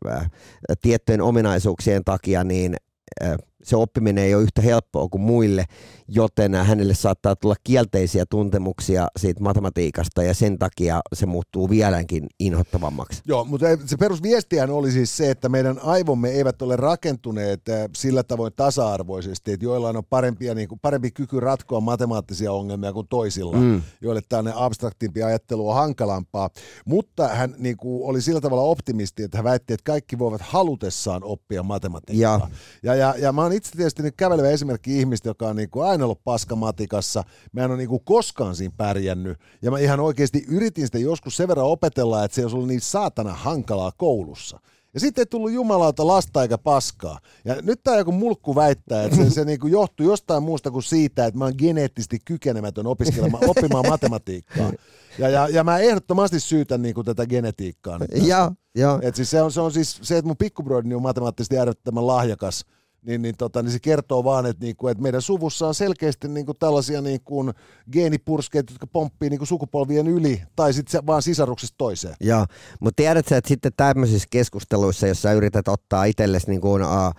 tiettyjen 0.82 1.22
ominaisuuksien 1.22 2.04
takia 2.04 2.44
niin 2.44 2.76
ää, 3.22 3.38
se 3.64 3.76
oppiminen 3.76 4.24
ei 4.24 4.36
ole 4.36 4.44
yhtä 4.44 4.62
helppoa 4.62 5.08
kuin 5.08 5.22
muille, 5.22 5.66
joten 6.08 6.56
hänelle 6.56 6.94
saattaa 6.94 7.36
tulla 7.36 7.56
kielteisiä 7.64 8.26
tuntemuksia 8.30 9.08
siitä 9.18 9.44
matematiikasta 9.44 10.24
ja 10.24 10.34
sen 10.34 10.60
takia 10.60 11.02
se 11.14 11.26
muuttuu 11.26 11.70
vieläkin 11.70 12.28
inhottavammaksi. 12.40 13.22
Joo, 13.26 13.46
mutta 13.46 13.66
se 13.86 13.98
perusviestihän 13.98 14.70
oli 14.70 14.92
siis 14.92 15.18
se, 15.18 15.32
että 15.32 15.50
meidän 15.50 15.80
aivomme 15.84 16.30
eivät 16.30 16.62
ole 16.62 16.76
rakentuneet 16.76 17.70
äh, 17.70 17.90
sillä 17.96 18.24
tavoin 18.24 18.54
tasa-arvoisesti, 18.56 19.52
että 19.52 19.66
joillain 19.66 19.98
on 19.98 20.04
parempia, 20.10 20.56
niin 20.56 20.68
kuin, 20.68 20.80
parempi 20.80 21.12
kyky 21.12 21.40
ratkoa 21.40 21.80
matemaattisia 21.80 22.52
ongelmia 22.52 22.94
kuin 22.94 23.08
toisilla, 23.08 23.58
mm. 23.58 23.82
joille 24.02 24.22
tämmöinen 24.30 24.58
abstraktimpi 24.58 25.24
ajattelu 25.24 25.70
on 25.70 25.76
hankalampaa. 25.76 26.50
Mutta 26.86 27.28
hän 27.28 27.56
niin 27.58 27.78
kuin, 27.78 28.10
oli 28.10 28.22
sillä 28.22 28.42
tavalla 28.42 28.64
optimisti, 28.64 29.24
että 29.24 29.38
hän 29.38 29.46
väitti, 29.46 29.74
että 29.74 29.84
kaikki 29.84 30.20
voivat 30.20 30.42
halutessaan 30.42 31.24
oppia 31.24 31.64
matematiikkaa. 31.64 32.50
Ja, 32.84 32.96
ja, 32.96 33.16
ja 33.18 33.32
mä 33.34 33.50
oon 33.52 33.58
itse 33.58 33.72
tietysti 33.72 34.04
nyt 34.04 34.16
kävelevä 34.18 34.50
esimerkki 34.50 35.00
ihmistä, 35.00 35.30
joka 35.30 35.48
on 35.48 35.56
niin 35.56 35.70
kuin 35.70 35.86
aina 35.86 36.04
ollut 36.04 36.24
paska 36.24 36.56
matikassa. 36.56 37.24
Mä 37.52 37.62
en 37.62 37.70
ole 37.70 37.78
niin 37.78 37.90
kuin 37.90 38.04
koskaan 38.06 38.56
siinä 38.56 38.74
pärjännyt. 38.78 39.38
Ja 39.62 39.72
mä 39.72 39.80
ihan 39.80 40.00
oikeasti 40.00 40.46
yritin 40.48 40.86
sitä 40.86 41.00
joskus 41.00 41.38
sen 41.38 41.48
verran 41.48 41.66
opetella, 41.66 42.24
että 42.24 42.36
se 42.36 42.42
olisi 42.42 42.56
ollut 42.56 42.68
niin 42.68 42.82
saatana 42.82 43.34
hankalaa 43.34 43.92
koulussa. 43.98 44.60
Ja 44.94 45.00
sitten 45.00 45.22
ei 45.22 45.26
tullut 45.26 45.52
jumalauta 45.52 46.08
lasta 46.08 46.42
eikä 46.42 46.58
paskaa. 46.58 47.20
Ja 47.46 47.56
nyt 47.62 47.84
tämä 47.84 47.98
joku 47.98 48.12
mulkku 48.12 48.56
väittää, 48.56 49.04
että 49.04 49.18
se, 49.18 49.30
se 49.30 49.46
niinku 49.46 49.68
johtuu 49.68 50.06
jostain 50.06 50.44
muusta 50.44 50.72
kuin 50.72 50.84
siitä, 50.84 51.26
että 51.26 51.38
mä 51.38 51.46
oon 51.46 51.54
geneettisesti 51.58 52.20
kykenemätön 52.26 52.88
opiskelemaan, 52.88 53.50
oppimaan 53.50 53.86
matematiikkaa. 53.90 54.72
Ja, 55.20 55.30
ja, 55.30 55.48
ja 55.48 55.64
mä 55.64 55.80
ehdottomasti 55.80 56.40
syytän 56.40 56.82
niinku 56.82 57.04
tätä 57.04 57.26
genetiikkaa. 57.26 58.00
Nyt 58.00 58.10
tästä. 58.10 58.28
Ja, 58.28 58.52
ja. 58.76 59.00
Et 59.02 59.16
siis 59.16 59.32
se, 59.32 59.42
on, 59.42 59.52
se 59.52 59.62
on 59.62 59.72
siis 59.72 60.00
se, 60.02 60.18
että 60.18 60.28
mun 60.28 60.38
pikkubroidini 60.38 60.96
on 60.96 61.02
matemaattisesti 61.02 61.58
äärettömän 61.58 62.08
lahjakas, 62.08 62.66
niin, 63.06 63.22
niin, 63.22 63.36
tota, 63.38 63.64
niin 63.64 63.72
se 63.72 63.80
kertoo 63.80 64.24
vaan, 64.24 64.46
että, 64.46 64.66
niinku, 64.66 64.88
että 64.88 65.04
meidän 65.04 65.22
suvussa 65.22 65.68
on 65.68 65.76
selkeästi 65.76 66.28
niinku 66.28 66.54
tällaisia 66.54 67.02
niinku 67.02 67.52
geenipurskeita, 67.92 68.74
jotka 68.74 68.88
pomppii 68.88 69.30
niinku 69.30 69.46
sukupolvien 69.46 70.08
yli, 70.08 70.44
tai 70.56 70.74
sitten 70.74 71.06
vaan 71.08 71.22
sisaruksesta 71.22 71.76
toiseen. 71.78 72.16
Joo, 72.20 72.46
mutta 72.80 72.96
tiedätkö, 72.96 73.38
että 73.38 73.48
sitten 73.48 73.72
tämmöisissä 73.78 74.28
keskusteluissa, 74.32 75.08
jos 75.08 75.22
sä 75.22 75.34
yrität 75.34 75.68
ottaa 75.68 76.06
itsellesi 76.06 76.50
niin 76.50 76.62
kuin, 76.62 76.84
ä, 76.84 77.06
ä, 77.06 77.14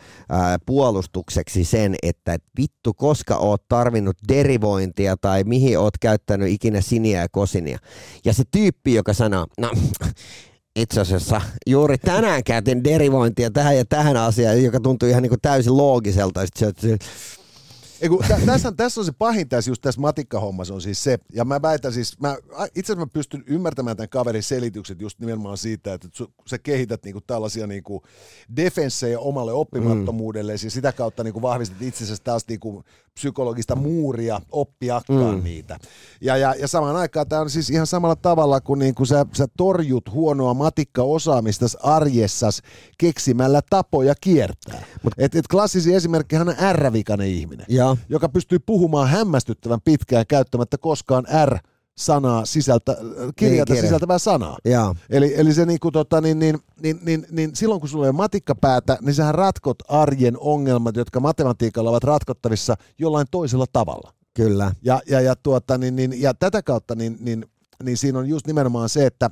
puolustukseksi 0.66 1.64
sen, 1.64 1.94
että 2.02 2.34
et 2.34 2.44
vittu, 2.58 2.94
koska 2.94 3.36
oot 3.36 3.68
tarvinnut 3.68 4.16
derivointia 4.28 5.16
tai 5.16 5.44
mihin 5.44 5.78
oot 5.78 5.98
käyttänyt 5.98 6.48
ikinä 6.48 6.80
siniä 6.80 7.20
ja 7.20 7.28
kosinia. 7.28 7.78
Ja 8.24 8.32
se 8.32 8.42
tyyppi, 8.50 8.94
joka 8.94 9.12
sanoo, 9.12 9.46
no 9.60 9.70
itse 10.76 11.00
asiassa 11.00 11.40
juuri 11.66 11.98
tänään 11.98 12.44
käytin 12.44 12.84
derivointia 12.84 13.50
tähän 13.50 13.76
ja 13.76 13.84
tähän 13.84 14.16
asiaan, 14.16 14.64
joka 14.64 14.80
tuntuu 14.80 15.08
ihan 15.08 15.22
niin 15.22 15.30
kuin 15.30 15.40
täysin 15.40 15.76
loogiselta. 15.76 16.46
Sitten 16.46 16.74
se, 16.80 16.88
se, 16.88 16.98
Ei, 18.00 18.08
kun, 18.08 18.24
tä, 18.28 18.40
tässä, 18.46 18.72
tässä 18.72 19.00
on 19.00 19.04
se 19.04 19.12
pahin 19.12 19.48
tässä 19.48 19.70
just 19.70 19.82
tässä 19.82 20.00
matikkahommassa 20.00 20.74
on 20.74 20.80
siis 20.80 21.04
se, 21.04 21.18
ja 21.32 21.44
mä 21.44 21.62
väitän 21.62 21.92
siis, 21.92 22.20
mä, 22.20 22.36
itse 22.74 22.92
asiassa 22.92 23.06
mä 23.06 23.12
pystyn 23.12 23.44
ymmärtämään 23.46 23.96
tämän 23.96 24.08
kaverin 24.08 24.42
selitykset 24.42 25.00
just 25.00 25.18
nimenomaan 25.18 25.58
siitä, 25.58 25.94
että 25.94 26.08
sä 26.46 26.58
kehität 26.58 27.04
niinku 27.04 27.20
tällaisia 27.20 27.66
niinku 27.66 28.02
defenssejä 28.56 29.18
omalle 29.18 29.52
oppimattomuudelle, 29.52 30.52
mm. 30.52 30.58
ja 30.64 30.70
sitä 30.70 30.92
kautta 30.92 31.24
niinku 31.24 31.42
vahvistat 31.42 31.82
itsensä 31.82 32.16
taas 32.24 32.44
niinku 32.48 32.84
psykologista 33.14 33.76
muuria 33.76 34.40
oppiakaan 34.50 35.36
mm. 35.36 35.44
niitä. 35.44 35.78
Ja, 36.20 36.36
ja, 36.36 36.54
ja 36.54 36.68
samaan 36.68 36.96
aikaan 36.96 37.28
tämä 37.28 37.42
on 37.42 37.50
siis 37.50 37.70
ihan 37.70 37.86
samalla 37.86 38.16
tavalla, 38.16 38.60
kun 38.60 38.78
niinku 38.78 39.04
sä, 39.04 39.26
sä 39.32 39.46
torjut 39.56 40.10
huonoa 40.10 40.54
matikkaosaamista 40.54 41.66
arjessas 41.82 42.62
keksimällä 42.98 43.60
tapoja 43.70 44.14
kiertää. 44.20 44.82
Mut, 45.02 45.14
et, 45.18 45.34
et 45.34 45.48
klassisi 45.50 45.94
esimerkki 45.94 46.36
on 46.36 46.54
R-vikainen 46.72 47.28
ihminen, 47.28 47.66
ja. 47.68 47.96
joka 48.08 48.28
pystyy 48.28 48.58
puhumaan 48.58 49.08
hämmästyttävän 49.08 49.80
pitkään 49.84 50.24
käyttämättä 50.28 50.78
koskaan 50.78 51.24
R 51.46 51.58
sanaa 51.98 52.44
sisältä, 52.44 52.96
kirjata 53.36 53.72
niin, 53.72 53.82
sisältävää 53.82 54.18
sanaa. 54.18 54.58
Ja. 54.64 54.94
Eli, 55.10 55.34
eli 55.36 55.54
se 55.54 55.66
niinku, 55.66 55.90
tota, 55.90 56.20
niin, 56.20 56.38
niin, 56.38 56.58
niin, 56.82 56.98
niin, 57.02 57.26
niin, 57.30 57.56
silloin 57.56 57.80
kun 57.80 57.88
sulla 57.88 58.08
on 58.08 58.14
matikkapäätä, 58.14 58.98
niin 59.00 59.14
sähän 59.14 59.34
ratkot 59.34 59.78
arjen 59.88 60.38
ongelmat, 60.38 60.96
jotka 60.96 61.20
matematiikalla 61.20 61.90
ovat 61.90 62.04
ratkottavissa 62.04 62.74
jollain 62.98 63.26
toisella 63.30 63.66
tavalla. 63.72 64.12
Kyllä. 64.34 64.72
Ja, 64.82 65.00
ja, 65.06 65.20
ja, 65.20 65.36
tuota, 65.36 65.78
niin, 65.78 65.96
niin, 65.96 66.22
ja 66.22 66.34
tätä 66.34 66.62
kautta 66.62 66.94
niin, 66.94 67.16
niin, 67.20 67.46
niin 67.82 67.96
siinä 67.96 68.18
on 68.18 68.28
just 68.28 68.46
nimenomaan 68.46 68.88
se, 68.88 69.06
että 69.06 69.30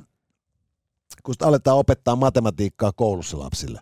kun 1.23 1.35
aletaan 1.41 1.77
opettaa 1.77 2.15
matematiikkaa 2.15 2.91
koulussa 2.91 3.39
lapsille, 3.39 3.79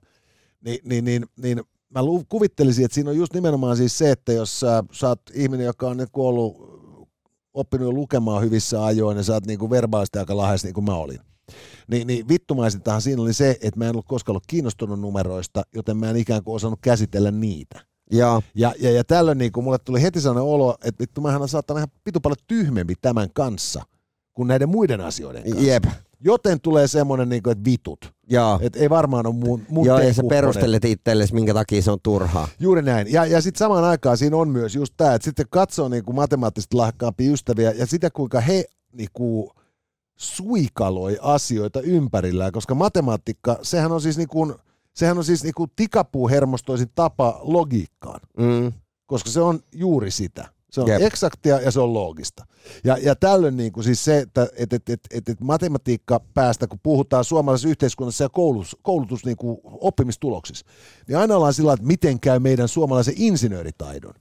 niin, 0.62 0.80
niin, 0.84 1.06
niin, 1.06 1.26
niin 1.38 1.62
mä 1.90 2.00
kuvittelisin, 2.30 2.86
että 2.86 2.96
siinä 2.96 3.10
on 3.10 3.18
just 3.18 3.34
nimenomaan 3.34 3.78
siis 3.78 3.98
se, 3.98 4.12
että 4.12 4.34
jos 4.34 4.60
sä, 4.60 4.84
sä 4.92 5.08
oot 5.08 5.22
ihminen, 5.34 5.66
joka 5.66 5.88
on 5.88 5.98
nyt 5.98 6.10
ollut 6.14 6.69
oppinut 7.54 7.86
jo 7.86 7.92
lukemaan 7.92 8.44
hyvissä 8.44 8.86
ajoin 8.86 9.18
ja 9.18 9.24
sä 9.24 9.34
oot 9.34 9.46
niin 9.46 9.60
kuin 9.60 9.72
verbaalisesti 9.72 10.20
aika 10.20 10.38
lahjas 10.38 10.64
niin 10.64 10.74
kuin 10.74 10.86
mä 10.86 10.94
olin. 10.94 11.20
Niin, 11.88 12.08
niin 12.08 12.28
vittumaisintahan 12.28 13.02
siinä 13.02 13.22
oli 13.22 13.34
se, 13.34 13.50
että 13.50 13.80
mä 13.80 13.86
en 13.86 13.92
ollut 13.92 14.06
koskaan 14.06 14.34
ollut 14.34 14.48
kiinnostunut 14.48 15.00
numeroista, 15.00 15.64
joten 15.76 15.98
mä 15.98 16.10
en 16.10 16.18
ikään 16.18 16.44
kuin 16.44 16.56
osannut 16.56 16.80
käsitellä 16.82 17.32
niitä. 17.32 17.80
Ja, 18.12 18.42
ja, 18.56 18.74
ja, 18.80 18.92
ja 18.92 19.04
tällöin 19.04 19.38
niin 19.38 19.52
kuin 19.52 19.64
mulle 19.64 19.78
tuli 19.78 20.02
heti 20.02 20.22
sellainen 20.22 20.54
olo, 20.54 20.76
että 20.84 21.00
vittu 21.00 21.22
mähän 21.22 21.48
saattanut 21.48 21.80
ihan 21.80 21.92
pitu 22.04 22.20
paljon 22.20 22.38
tyhmempi 22.48 22.94
tämän 23.02 23.30
kanssa 23.34 23.84
kuin 24.40 24.48
näiden 24.48 24.70
muiden 24.70 25.02
asioiden 25.02 25.44
kanssa. 25.44 25.68
Jep. 25.68 25.84
Joten 26.20 26.62
tulee 26.62 26.88
semmoinen, 26.88 27.30
niin 27.30 27.44
kuin, 27.44 27.52
että 27.52 27.66
vitut. 27.66 28.14
Että 28.62 28.80
ei 28.80 28.90
varmaan 28.90 29.28
ole 29.28 29.36
mun, 29.36 29.66
mun 29.70 29.86
Joo, 29.86 30.00
ja 30.00 30.14
sä 30.14 30.24
perustelet 30.30 30.86
itsellesi, 30.86 31.34
minkä 31.34 31.54
takia 31.54 31.82
se 31.82 31.92
on 31.92 32.00
turhaa. 32.04 32.48
Juuri 32.60 32.82
näin. 32.82 33.12
Ja, 33.12 33.26
ja 33.26 33.42
sitten 33.42 33.60
samaan 33.60 33.84
aikaan 33.84 34.18
siinä 34.18 34.38
on 34.38 34.50
myös 34.50 34.76
just 34.76 34.94
tämä, 34.98 35.14
että 35.14 35.26
sitten 35.26 35.46
katsoo 35.50 35.90
niin 35.90 36.04
kuin 36.04 36.16
matemaattisesti 36.16 36.76
lahkkaampia 36.76 37.32
ystäviä 37.32 37.72
ja 37.72 37.86
sitä, 37.86 38.10
kuinka 38.10 38.40
he 38.40 38.66
niin 38.94 39.10
kuin, 39.14 39.50
suikaloi 40.20 41.18
asioita 41.22 41.82
ympärillään, 41.82 42.52
koska 42.52 42.76
matematiikka, 42.76 43.60
sehän 43.62 43.92
on 43.92 44.02
siis, 44.02 44.18
niin 44.18 44.28
kuin, 44.28 44.54
sehän 44.94 45.18
on 45.18 45.24
siis 45.24 45.44
niin 45.44 45.54
kuin 45.54 45.72
tikapuuhermostoisin 45.76 46.92
tapa 46.96 47.40
logiikkaan, 47.42 48.20
mm. 48.38 48.74
koska 49.06 49.30
se 49.30 49.42
on 49.42 49.60
juuri 49.74 50.12
sitä. 50.12 50.50
Se 50.72 50.82
on 50.82 50.88
Jep. 50.88 51.02
eksaktia 51.02 51.62
ja 51.62 51.72
se 51.72 51.80
on 51.80 51.94
loogista. 51.94 52.46
Ja, 52.84 52.98
ja 52.98 53.16
tällöin 53.16 53.58
niin 53.58 53.72
kuin 53.72 53.84
siis 53.84 54.06
se, 54.06 54.20
että 54.20 54.48
et, 54.58 54.74
et, 54.74 54.90
et, 54.90 55.00
et, 55.12 55.30
et 55.30 55.42
matematiikka 55.42 56.20
päästä, 56.34 56.68
kun 56.68 56.80
puhutaan 56.84 57.24
suomalaisessa 57.24 57.70
yhteiskunnassa 57.70 58.24
ja 58.24 58.30
koulutus, 58.30 58.78
koulutus 58.82 59.26
niin 59.26 59.38
kuin 59.38 59.58
oppimistuloksissa, 59.64 60.66
niin 61.08 61.18
aina 61.18 61.36
ollaan 61.36 61.54
sillä 61.54 61.74
että 61.74 61.86
miten 61.86 62.20
käy 62.20 62.40
meidän 62.40 62.68
suomalaisen 62.68 63.14
insinööritaidon. 63.18 64.14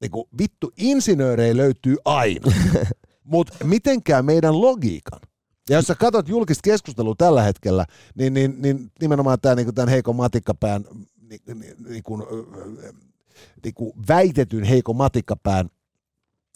Niin 0.00 0.10
kuin, 0.10 0.24
vittu, 0.38 0.72
insinöörejä 0.76 1.56
löytyy 1.56 1.96
aina, 2.04 2.52
mutta 3.24 3.64
miten 3.64 4.02
käy 4.02 4.22
meidän 4.22 4.60
logiikan? 4.60 5.20
Ja 5.68 5.76
jos 5.76 5.86
sä 5.86 5.94
katsot 5.94 6.28
julkista 6.28 6.62
keskustelua 6.64 7.14
tällä 7.18 7.42
hetkellä, 7.42 7.86
niin, 8.14 8.34
niin, 8.34 8.62
niin 8.62 8.92
nimenomaan 9.00 9.38
tämä 9.42 9.54
niin 9.54 9.74
tämän 9.74 9.88
heikon 9.88 10.16
matikkapään 10.16 10.84
niin, 11.30 11.40
niin, 11.60 11.76
niin 11.88 12.02
kuin, 12.02 12.22
niin 13.64 13.74
kuin 13.74 13.92
väitetyn 14.08 14.64
heikon 14.64 14.96
matikkapään 14.96 15.68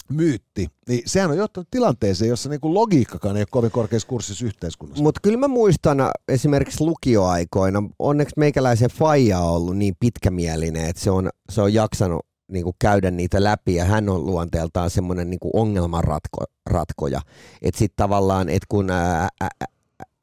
myytti, 0.08 0.66
niin 0.88 1.02
sehän 1.06 1.30
on 1.30 1.36
johtanut 1.36 1.68
tilanteeseen, 1.70 2.28
jossa 2.28 2.48
niin 2.48 2.60
kuin 2.60 2.74
logiikkakaan 2.74 3.36
ei 3.36 3.40
ole 3.40 3.46
kovin 3.50 3.70
korkeassa 3.70 4.08
kurssissa 4.08 4.46
yhteiskunnassa. 4.46 5.02
Mutta 5.02 5.20
kyllä 5.22 5.38
mä 5.38 5.48
muistan 5.48 5.98
esimerkiksi 6.28 6.84
lukioaikoina, 6.84 7.82
onneksi 7.98 8.34
meikäläisen 8.38 8.90
faija 8.90 9.38
on 9.38 9.56
ollut 9.56 9.76
niin 9.76 9.94
pitkämielinen, 10.00 10.84
että 10.84 11.02
se 11.02 11.10
on, 11.10 11.30
se 11.50 11.62
on 11.62 11.74
jaksanut 11.74 12.26
niin 12.48 12.64
kuin 12.64 12.76
käydä 12.78 13.10
niitä 13.10 13.44
läpi 13.44 13.74
ja 13.74 13.84
hän 13.84 14.08
on 14.08 14.26
luonteeltaan 14.26 14.90
semmoinen 14.90 15.30
niin 15.30 15.40
ongelmanratkoja. 15.52 17.20
Että 17.62 17.78
sitten 17.78 17.96
tavallaan, 17.96 18.48
että 18.48 18.66
kun 18.68 18.90
ää, 18.90 19.28
ää, 19.40 19.48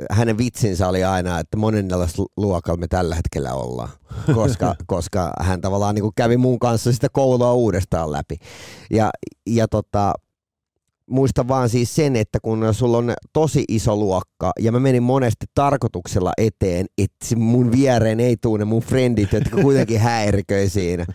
hänen 0.10 0.38
vitsinsä 0.38 0.88
oli 0.88 1.04
aina, 1.04 1.40
että 1.40 1.58
monennella 1.58 2.08
luokalla 2.38 2.80
me 2.80 2.88
tällä 2.88 3.16
hetkellä 3.16 3.54
ollaan, 3.54 3.90
koska, 4.36 4.76
koska 4.88 5.32
hän 5.40 5.62
tavallaan 5.62 5.96
niin 5.96 6.04
kuin 6.04 6.16
kävi 6.16 6.38
mun 6.38 6.60
kanssa 6.60 6.92
sitä 6.92 7.08
koulua 7.12 7.54
uudestaan 7.54 8.12
läpi. 8.12 8.38
Ja, 8.92 9.10
ja 9.48 9.68
tota, 9.68 10.14
muista 11.12 11.48
vaan 11.48 11.70
siis 11.70 11.96
sen, 11.96 12.16
että 12.16 12.40
kun 12.42 12.74
sulla 12.74 12.98
on 12.98 13.14
tosi 13.34 13.64
iso 13.68 13.96
luokka 13.96 14.52
ja 14.60 14.72
mä 14.72 14.80
menin 14.80 15.04
monesti 15.04 15.46
tarkoituksella 15.54 16.32
eteen, 16.38 16.86
että 16.98 17.36
mun 17.36 17.72
viereen 17.72 18.20
ei 18.20 18.38
tule 18.38 18.60
ne 18.60 18.66
mun 18.66 18.82
frendit, 18.82 19.34
jotka 19.34 19.62
kuitenkin 19.62 20.00
häiriköi 20.10 20.70
siinä. 20.70 21.06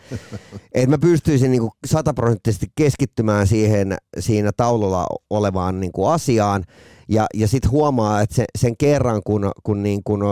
Että 0.72 0.90
mä 0.90 0.99
pystyisin 0.99 1.51
niinku 1.51 1.70
sataprosenttisesti 1.87 2.66
keskittymään 2.75 3.46
siihen 3.46 3.96
siinä 4.18 4.51
taululla 4.57 5.07
olevaan 5.31 5.81
niinku 5.81 6.07
asiaan 6.07 6.64
ja, 7.09 7.27
ja 7.35 7.49
sitten 7.49 7.71
huomaa, 7.71 8.21
että 8.21 8.35
se, 8.35 8.45
sen 8.59 8.77
kerran, 8.77 9.23
kun, 9.25 9.51
kun, 9.62 9.83
niin 9.83 10.05
kun 10.05 10.23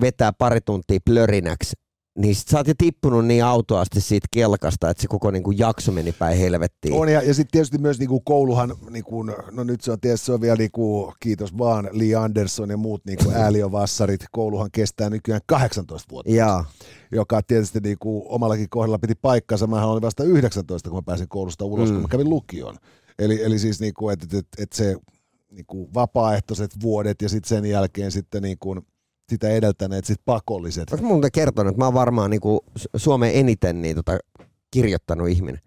vetää 0.00 0.32
pari 0.32 0.60
tuntia 0.60 0.98
plörinäksi, 1.04 1.72
niin 2.18 2.34
sit 2.34 2.48
sä 2.48 2.58
oot 2.58 2.68
jo 2.68 2.74
tippunut 2.78 3.26
niin 3.26 3.44
autoasti 3.44 4.00
siitä 4.00 4.28
kelkasta, 4.30 4.90
että 4.90 5.00
se 5.00 5.08
koko 5.08 5.30
niin 5.30 5.42
kuin 5.42 5.58
jakso 5.58 5.92
meni 5.92 6.12
päin 6.12 6.38
helvettiin. 6.38 6.94
On, 6.94 7.08
ja, 7.08 7.22
ja 7.22 7.34
sitten 7.34 7.52
tietysti 7.52 7.78
myös 7.78 7.98
niin 7.98 8.08
kuin 8.08 8.24
kouluhan, 8.24 8.74
niin 8.90 9.04
kuin, 9.04 9.32
no 9.50 9.64
nyt 9.64 9.80
se 9.80 9.92
on 9.92 10.00
tietysti 10.00 10.26
se 10.26 10.32
on 10.32 10.40
vielä 10.40 10.56
niin 10.56 10.70
kuin, 10.72 11.12
kiitos 11.20 11.58
vaan 11.58 11.88
Lee 11.92 12.14
Anderson 12.14 12.70
ja 12.70 12.76
muut 12.76 13.04
niin 13.04 13.18
kuin 13.24 13.36
ääliövassarit, 13.42 14.24
kouluhan 14.32 14.70
kestää 14.72 15.10
nykyään 15.10 15.40
18 15.46 16.10
vuotta. 16.10 16.32
Ja. 16.32 16.64
Joka 17.12 17.42
tietysti 17.42 17.80
niin 17.80 17.98
kuin, 18.00 18.22
omallakin 18.26 18.68
kohdalla 18.68 18.98
piti 18.98 19.14
paikkansa. 19.14 19.66
Mähän 19.66 19.88
olin 19.88 20.02
vasta 20.02 20.24
19, 20.24 20.90
kun 20.90 20.98
mä 20.98 21.02
pääsin 21.02 21.28
koulusta 21.28 21.64
ulos, 21.64 21.88
mm. 21.88 21.94
kun 21.94 22.02
mä 22.02 22.08
kävin 22.08 22.28
lukioon. 22.28 22.76
Eli, 23.18 23.42
eli 23.42 23.58
siis 23.58 23.80
niin 23.80 23.94
kuin, 23.94 24.12
että, 24.12 24.38
että, 24.38 24.62
että 24.62 24.76
se 24.76 24.96
niin 25.54 25.66
kuin 25.66 25.94
vapaaehtoiset 25.94 26.70
vuodet 26.82 27.22
ja 27.22 27.28
sitten 27.28 27.48
sen 27.48 27.64
jälkeen 27.64 28.12
sitten 28.12 28.42
niin 28.42 28.58
kuin 28.58 28.80
sitä 29.30 29.48
edeltäneet 29.48 30.04
sit 30.04 30.20
pakolliset. 30.24 30.90
Oletko 30.90 31.08
muuten 31.08 31.32
kertonut, 31.32 31.70
että 31.70 31.78
mä 31.78 31.84
oon 31.84 31.94
varmaan 31.94 32.30
niin 32.30 32.40
kuin 32.40 32.60
Suomen 32.96 33.30
eniten 33.34 33.82
niin 33.82 33.96
tota, 33.96 34.18
kirjoittanut 34.70 35.28
ihminen? 35.28 35.60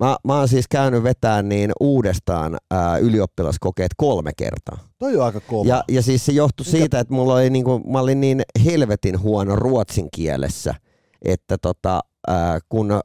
Mä, 0.00 0.16
mä 0.24 0.38
oon 0.38 0.48
siis 0.48 0.68
käynyt 0.68 1.02
vetämään 1.02 1.48
niin 1.48 1.72
uudestaan 1.80 2.56
ää, 2.70 2.98
ylioppilaskokeet 2.98 3.90
kolme 3.96 4.30
kertaa. 4.36 4.78
Toi 4.98 5.16
on 5.16 5.26
aika 5.26 5.40
kova. 5.40 5.68
Ja, 5.68 5.84
ja 5.88 6.02
siis 6.02 6.26
se 6.26 6.32
johtui 6.32 6.66
Mikä? 6.66 6.78
siitä, 6.78 7.00
että 7.00 7.14
mulla 7.14 7.34
oli 7.34 7.50
niinku, 7.50 7.78
mä 7.78 8.00
olin 8.00 8.20
niin 8.20 8.42
helvetin 8.64 9.20
huono 9.20 9.56
ruotsin 9.56 10.08
kielessä, 10.14 10.74
että 11.22 11.58
tota, 11.58 12.00
ää, 12.28 12.58
kun 12.68 13.00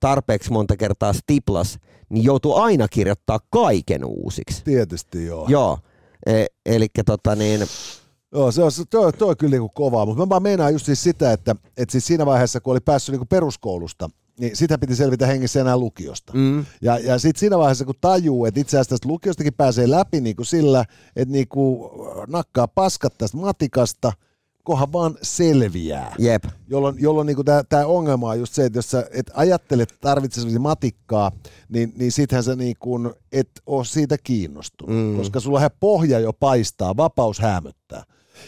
tarpeeksi 0.00 0.52
monta 0.52 0.76
kertaa 0.76 1.12
stiplas, 1.12 1.78
niin 2.08 2.24
joutuu 2.24 2.54
aina 2.54 2.88
kirjoittaa 2.88 3.38
kaiken 3.50 4.04
uusiksi. 4.04 4.64
Tietysti 4.64 5.26
joo. 5.26 5.46
Joo, 5.48 5.78
e, 6.26 6.44
eli 6.66 6.86
tota 7.06 7.36
niin... 7.36 7.60
Joo, 8.32 8.52
se 8.52 8.62
on, 8.62 8.70
toi, 8.90 9.12
toi 9.12 9.28
on 9.28 9.36
kyllä 9.36 9.50
niinku 9.50 9.68
kovaa, 9.68 10.06
mutta 10.06 10.22
mä 10.22 10.28
vaan 10.28 10.42
meinaan 10.42 10.72
just 10.72 10.86
siis 10.86 11.02
sitä, 11.02 11.32
että, 11.32 11.56
että 11.76 11.92
siis 11.92 12.06
siinä 12.06 12.26
vaiheessa, 12.26 12.60
kun 12.60 12.70
oli 12.70 12.80
päässyt 12.80 13.12
niinku 13.12 13.26
peruskoulusta, 13.26 14.10
niin 14.40 14.56
sitä 14.56 14.78
piti 14.78 14.96
selvitä 14.96 15.26
hengissä 15.26 15.60
enää 15.60 15.76
lukiosta. 15.76 16.32
Mm. 16.36 16.64
Ja, 16.82 16.98
ja 16.98 17.18
sitten 17.18 17.40
siinä 17.40 17.58
vaiheessa, 17.58 17.84
kun 17.84 17.94
tajuu, 18.00 18.44
että 18.44 18.60
itse 18.60 18.76
asiassa 18.76 18.90
tästä 18.90 19.08
lukiostakin 19.08 19.54
pääsee 19.54 19.90
läpi 19.90 20.20
niin 20.20 20.36
kuin 20.36 20.46
sillä, 20.46 20.84
että 21.16 21.32
niin 21.32 21.48
kuin 21.48 21.90
nakkaa 22.26 22.68
paskat 22.68 23.18
tästä 23.18 23.36
matikasta– 23.36 24.12
kohan 24.64 24.92
vaan 24.92 25.18
selviää. 25.22 26.14
Jep. 26.18 26.44
Jolloin, 26.68 26.96
jolloin 26.98 27.26
niin 27.26 27.36
tämä 27.68 27.86
ongelma 27.86 28.28
on 28.28 28.38
just 28.38 28.54
se, 28.54 28.64
että 28.64 28.78
jos 28.78 28.90
sä 28.90 29.06
et 29.10 29.30
ajattelet 29.34 29.94
tarvitsesi 30.00 30.58
matikkaa, 30.58 31.32
niin, 31.68 31.92
niin 31.96 32.12
sittenhän 32.12 32.44
sä 32.44 32.56
niin 32.56 32.76
kuin 32.78 33.10
et 33.32 33.50
ole 33.66 33.84
siitä 33.84 34.16
kiinnostunut, 34.24 34.96
mm. 34.96 35.16
koska 35.16 35.40
sulla 35.40 35.70
pohja 35.70 36.18
jo 36.18 36.32
paistaa, 36.32 36.96
vapaus 36.96 37.38
hämöttää. 37.38 38.02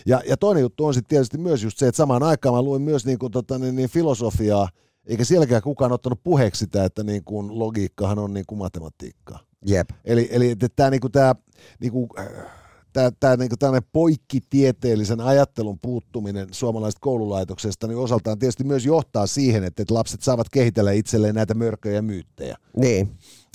Ja, 0.06 0.22
ja 0.28 0.36
toinen 0.36 0.60
juttu 0.60 0.86
on 0.86 0.94
sitten 0.94 1.08
tietysti 1.08 1.38
myös 1.38 1.62
just 1.62 1.78
se, 1.78 1.88
että 1.88 1.96
samaan 1.96 2.22
aikaan 2.22 2.54
mä 2.54 2.62
luin 2.62 2.82
myös 2.82 3.06
niin 3.06 3.18
kuin, 3.18 3.32
tota, 3.32 3.58
niin, 3.58 3.76
niin 3.76 3.90
filosofiaa, 3.90 4.68
eikä 5.06 5.24
sielläkään 5.24 5.62
kukaan 5.62 5.92
ottanut 5.92 6.20
puheeksi 6.24 6.58
sitä, 6.58 6.84
että 6.84 7.02
niin 7.02 7.24
kuin 7.24 7.58
logiikkahan 7.58 8.18
on 8.18 8.34
niin 8.34 8.46
kuin 8.46 8.58
matematiikkaa. 8.58 9.38
Jep. 9.66 9.90
Eli, 10.04 10.28
eli 10.32 10.50
että 10.50 10.68
tämä, 10.76 10.90
niin 10.90 11.00
kuin, 11.00 11.12
tämä 11.12 11.34
niin 11.80 11.92
kuin, 11.92 12.08
äh, 12.18 12.26
tämä 13.20 13.36
niinku 13.36 13.56
tällainen 13.56 13.88
poikkitieteellisen 13.92 15.20
ajattelun 15.20 15.78
puuttuminen 15.78 16.48
suomalaisesta 16.50 17.00
koululaitoksesta 17.00 17.86
niin 17.86 17.98
osaltaan 17.98 18.38
tietysti 18.38 18.64
myös 18.64 18.86
johtaa 18.86 19.26
siihen, 19.26 19.64
että, 19.64 19.82
että 19.82 19.94
lapset 19.94 20.22
saavat 20.22 20.48
kehitellä 20.48 20.92
itselleen 20.92 21.34
näitä 21.34 21.54
mörköjä 21.54 21.94
ja 21.94 22.02
myyttejä. 22.02 22.56
Niin. 22.76 23.08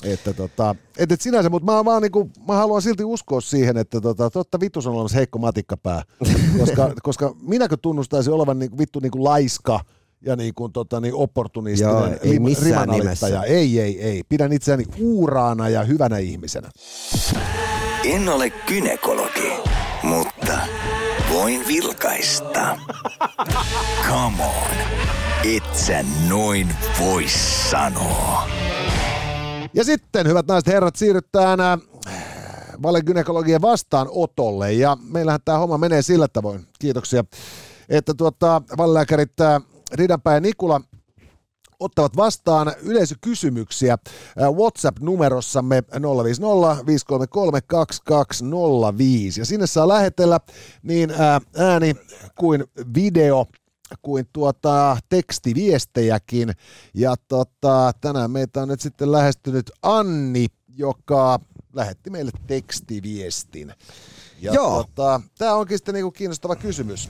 Että 0.03 0.33
tota, 0.33 0.75
et, 0.97 1.11
et 1.11 1.21
sinänsä, 1.21 1.49
mutta 1.49 1.71
mä, 1.71 1.91
mä, 1.91 1.99
niinku, 1.99 2.29
mä, 2.47 2.55
haluan 2.55 2.81
silti 2.81 3.03
uskoa 3.03 3.41
siihen, 3.41 3.77
että 3.77 4.01
tota, 4.01 4.29
totta 4.29 4.59
vitus 4.59 4.87
on 4.87 4.93
olemassa 4.93 5.17
heikko 5.17 5.39
matikkapää, 5.39 6.03
koska, 6.59 6.93
koska 7.03 7.35
minäkö 7.41 7.77
tunnustaisin 7.81 8.33
olevan 8.33 8.59
niinku, 8.59 8.77
vittu 8.77 8.99
niinku 8.99 9.23
laiska 9.23 9.79
ja 10.21 10.35
niinku, 10.35 10.69
tota, 10.69 10.99
niin 10.99 11.13
opportunistinen 11.13 11.93
Joo, 11.93 12.09
ei 12.21 12.39
missään 12.39 12.69
rimanalittaja. 12.69 13.39
nimessä. 13.39 13.43
Ei, 13.43 13.79
ei, 13.79 14.01
ei. 14.01 14.23
Pidän 14.29 14.53
itseäni 14.53 14.83
uuraana 14.99 15.69
ja 15.69 15.83
hyvänä 15.83 16.17
ihmisenä. 16.17 16.71
En 18.07 18.29
ole 18.29 18.49
kynekologi, 18.49 19.53
mutta 20.03 20.59
voin 21.33 21.67
vilkaista. 21.67 22.77
Come 24.07 24.43
on, 24.43 24.77
et 25.55 25.75
sä 25.75 26.05
noin 26.29 26.75
voi 26.99 27.25
sanoa. 27.69 28.49
Ja 29.73 29.83
sitten, 29.83 30.27
hyvät 30.27 30.47
naiset 30.47 30.67
herrat, 30.67 30.95
siirrytään 30.95 31.59
äh, 31.59 31.79
valekynekologian 32.83 33.61
vastaanotolle. 33.61 34.73
Ja 34.73 34.97
meillähän 35.09 35.39
tämä 35.45 35.57
homma 35.57 35.77
menee 35.77 36.01
sillä 36.01 36.27
tavoin. 36.27 36.67
Kiitoksia. 36.79 37.23
Että 37.89 38.13
tuota, 38.13 38.61
valelääkärit 38.77 39.41
äh, 39.41 39.61
Ridanpää 39.93 40.33
ja 40.33 40.39
Nikula 40.39 40.81
ottavat 41.79 42.17
vastaan 42.17 42.73
yleisökysymyksiä 42.81 43.97
WhatsApp-numerossamme 44.39 45.83
050 46.23 46.85
533 46.85 47.61
2205. 47.61 49.41
Ja 49.41 49.45
sinne 49.45 49.67
saa 49.67 49.87
lähetellä 49.87 50.39
niin 50.83 51.11
ää, 51.11 51.41
ääni 51.57 51.95
kuin 52.35 52.63
video 52.95 53.45
kuin 54.01 54.27
tuota 54.33 54.97
tekstiviestejäkin. 55.09 56.53
Ja 56.93 57.15
tota, 57.27 57.91
tänään 58.01 58.31
meitä 58.31 58.61
on 58.61 58.67
nyt 58.67 58.81
sitten 58.81 59.11
lähestynyt 59.11 59.71
Anni, 59.81 60.45
joka 60.77 61.39
lähetti 61.73 62.09
meille 62.09 62.31
tekstiviestin. 62.47 63.73
Ja 64.41 64.53
Joo. 64.53 64.83
Tota, 64.83 65.21
tämä 65.37 65.53
onkin 65.53 65.77
sitten 65.77 65.93
niinku 65.93 66.11
kiinnostava 66.11 66.55
kysymys. 66.55 67.09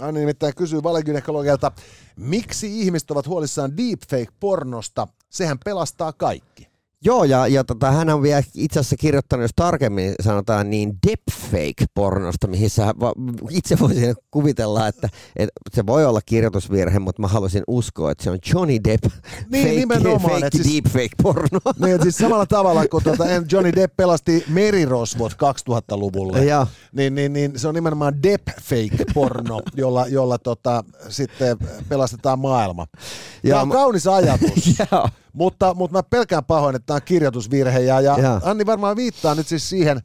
Anni 0.00 0.20
nimittäin 0.20 0.54
kysyy 0.54 0.82
valekynekologialta, 0.82 1.72
miksi 2.16 2.80
ihmiset 2.80 3.10
ovat 3.10 3.26
huolissaan 3.26 3.76
deepfake-pornosta? 3.76 5.08
Sehän 5.30 5.58
pelastaa 5.64 6.12
kaikki. 6.12 6.68
Joo, 7.04 7.24
ja, 7.24 7.46
ja 7.46 7.64
tota, 7.64 7.90
hän 7.90 8.08
on 8.10 8.22
vielä 8.22 8.42
itse 8.54 8.80
asiassa 8.80 8.96
kirjoittanut, 8.96 9.44
jos 9.44 9.50
tarkemmin 9.56 10.14
sanotaan, 10.22 10.70
niin 10.70 10.92
deepfake-pornosta, 11.06 12.46
mihin 12.48 12.70
sä 12.70 12.94
va- 13.00 13.12
itse 13.50 13.78
voisin 13.78 14.14
kuvitella, 14.30 14.86
että, 14.88 15.08
että 15.36 15.52
se 15.74 15.86
voi 15.86 16.04
olla 16.06 16.20
kirjoitusvirhe, 16.26 16.98
mutta 16.98 17.22
mä 17.22 17.28
haluaisin 17.28 17.62
uskoa, 17.66 18.10
että 18.10 18.24
se 18.24 18.30
on 18.30 18.38
Johnny 18.54 18.78
Depp 18.84 19.04
Niin, 19.50 19.64
fake, 19.66 19.74
nimenomaan, 19.78 20.20
fake 20.42 20.48
siis- 20.52 20.66
deepfake-porno. 20.74 21.60
Niin, 21.86 22.02
siis 22.02 22.16
samalla 22.18 22.46
tavalla 22.46 22.86
kun 22.86 23.02
tuota, 23.02 23.24
Johnny 23.52 23.72
Depp 23.74 23.96
pelasti 23.96 24.44
merirosvot 24.48 25.32
2000-luvulle, 25.32 26.44
Joo. 26.44 26.66
niin, 26.92 27.14
niin, 27.14 27.32
niin 27.32 27.58
se 27.58 27.68
on 27.68 27.74
nimenomaan 27.74 28.22
Depp-fake-porno, 28.22 29.60
jolla, 29.76 30.06
jolla 30.06 30.38
tota, 30.38 30.84
sitten 31.08 31.56
pelastetaan 31.88 32.38
maailma. 32.38 32.86
Tämä 32.86 33.00
Joo, 33.42 33.60
on 33.62 33.68
kaunis 33.70 34.06
ajatus, 34.06 34.66
Joo. 34.92 35.08
Mutta, 35.38 35.74
mutta 35.74 35.96
mä 35.98 36.02
pelkään 36.02 36.44
pahoin, 36.44 36.76
että 36.76 36.86
tämä 36.86 36.94
on 36.94 37.02
kirjoitusvirhe. 37.04 37.80
Ja, 37.80 38.00
ja. 38.00 38.40
Anni 38.42 38.66
varmaan 38.66 38.96
viittaa 38.96 39.34
nyt 39.34 39.46
siis 39.46 39.68
siihen, 39.68 40.00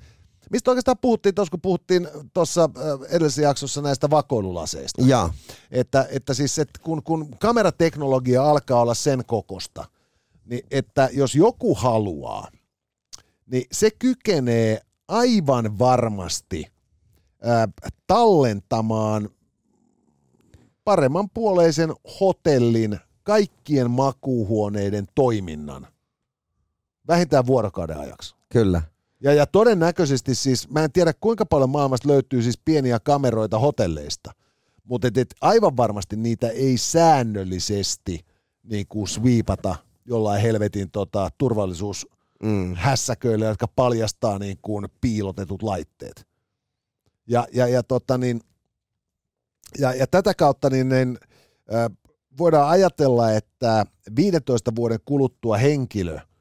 mistä 0.50 0.72
oikeastaan 0.72 0.98
puhuttiin 1.02 1.36
tuossa, 1.36 1.52
kun 1.52 1.62
puhuttiin 1.62 2.08
tuossa 2.34 2.69
edellisessä 3.10 3.41
jaksossa 3.41 3.82
näistä 3.82 4.10
vakoilulaseista. 4.10 5.02
Joo. 5.02 5.30
Että, 5.72 6.08
että 6.10 6.34
siis, 6.34 6.60
että 6.60 6.80
kun, 6.84 7.04
kun 7.04 7.30
kamerateknologia 7.39 8.50
alkaa 8.50 8.82
olla 8.82 8.93
sen 8.93 9.26
kokosta, 9.26 9.86
niin 10.46 10.65
että 10.72 11.10
jos 11.13 11.36
joku 11.36 11.76
haluaa, 11.76 12.48
niin 13.46 13.63
se 13.72 13.91
kykenee 13.91 14.82
aivan 15.08 15.80
varmasti 15.80 16.65
ää, 17.43 17.67
tallentamaan 18.08 19.30
paremman 20.84 21.30
puoleisen 21.30 21.93
hotellin 22.19 23.00
kaikkien 23.24 23.92
makuuhuoneiden 23.92 25.08
toiminnan 25.16 25.88
vähintään 27.08 27.46
vuorokauden 27.46 27.98
ajaksi. 27.98 28.36
Kyllä. 28.50 28.82
Ja, 29.22 29.34
ja 29.34 29.46
todennäköisesti 29.46 30.36
siis, 30.36 30.70
mä 30.70 30.84
en 30.84 30.92
tiedä 30.92 31.14
kuinka 31.20 31.46
paljon 31.46 31.70
maailmasta 31.70 32.08
löytyy 32.08 32.42
siis 32.42 32.60
pieniä 32.66 33.00
kameroita 33.00 33.60
hotelleista, 33.60 34.32
mutta 34.84 35.08
et, 35.08 35.18
et 35.18 35.36
aivan 35.42 35.78
varmasti 35.78 36.16
niitä 36.16 36.50
ei 36.50 36.78
säännöllisesti 36.78 38.26
niin 38.64 38.88
kuin 38.88 39.08
sweepata 39.08 39.76
jollain 40.06 40.42
helvetin 40.42 40.92
tota, 40.92 41.30
turvallisuushässäköillä, 41.38 43.46
jotka 43.46 43.68
paljastaa 43.68 44.40
niin 44.40 44.58
kuin 44.62 44.88
piilotetut 45.02 45.64
laitteet. 45.64 46.28
Ja, 47.28 47.48
ja, 47.54 47.68
ja, 47.68 47.84
tota, 47.84 48.18
niin, 48.18 48.42
ja, 49.80 49.94
ja 49.94 50.08
tätä 50.08 50.34
kautta 50.34 50.70
niin, 50.70 50.90
niin, 50.90 51.18
äh, 51.74 51.90
voidaan 52.38 52.69
ajatella, 52.69 53.32
että 53.32 53.86
15 54.15 54.76
vuoden 54.76 55.00
kuluttua 55.06 55.58
henkilö– 55.58 56.19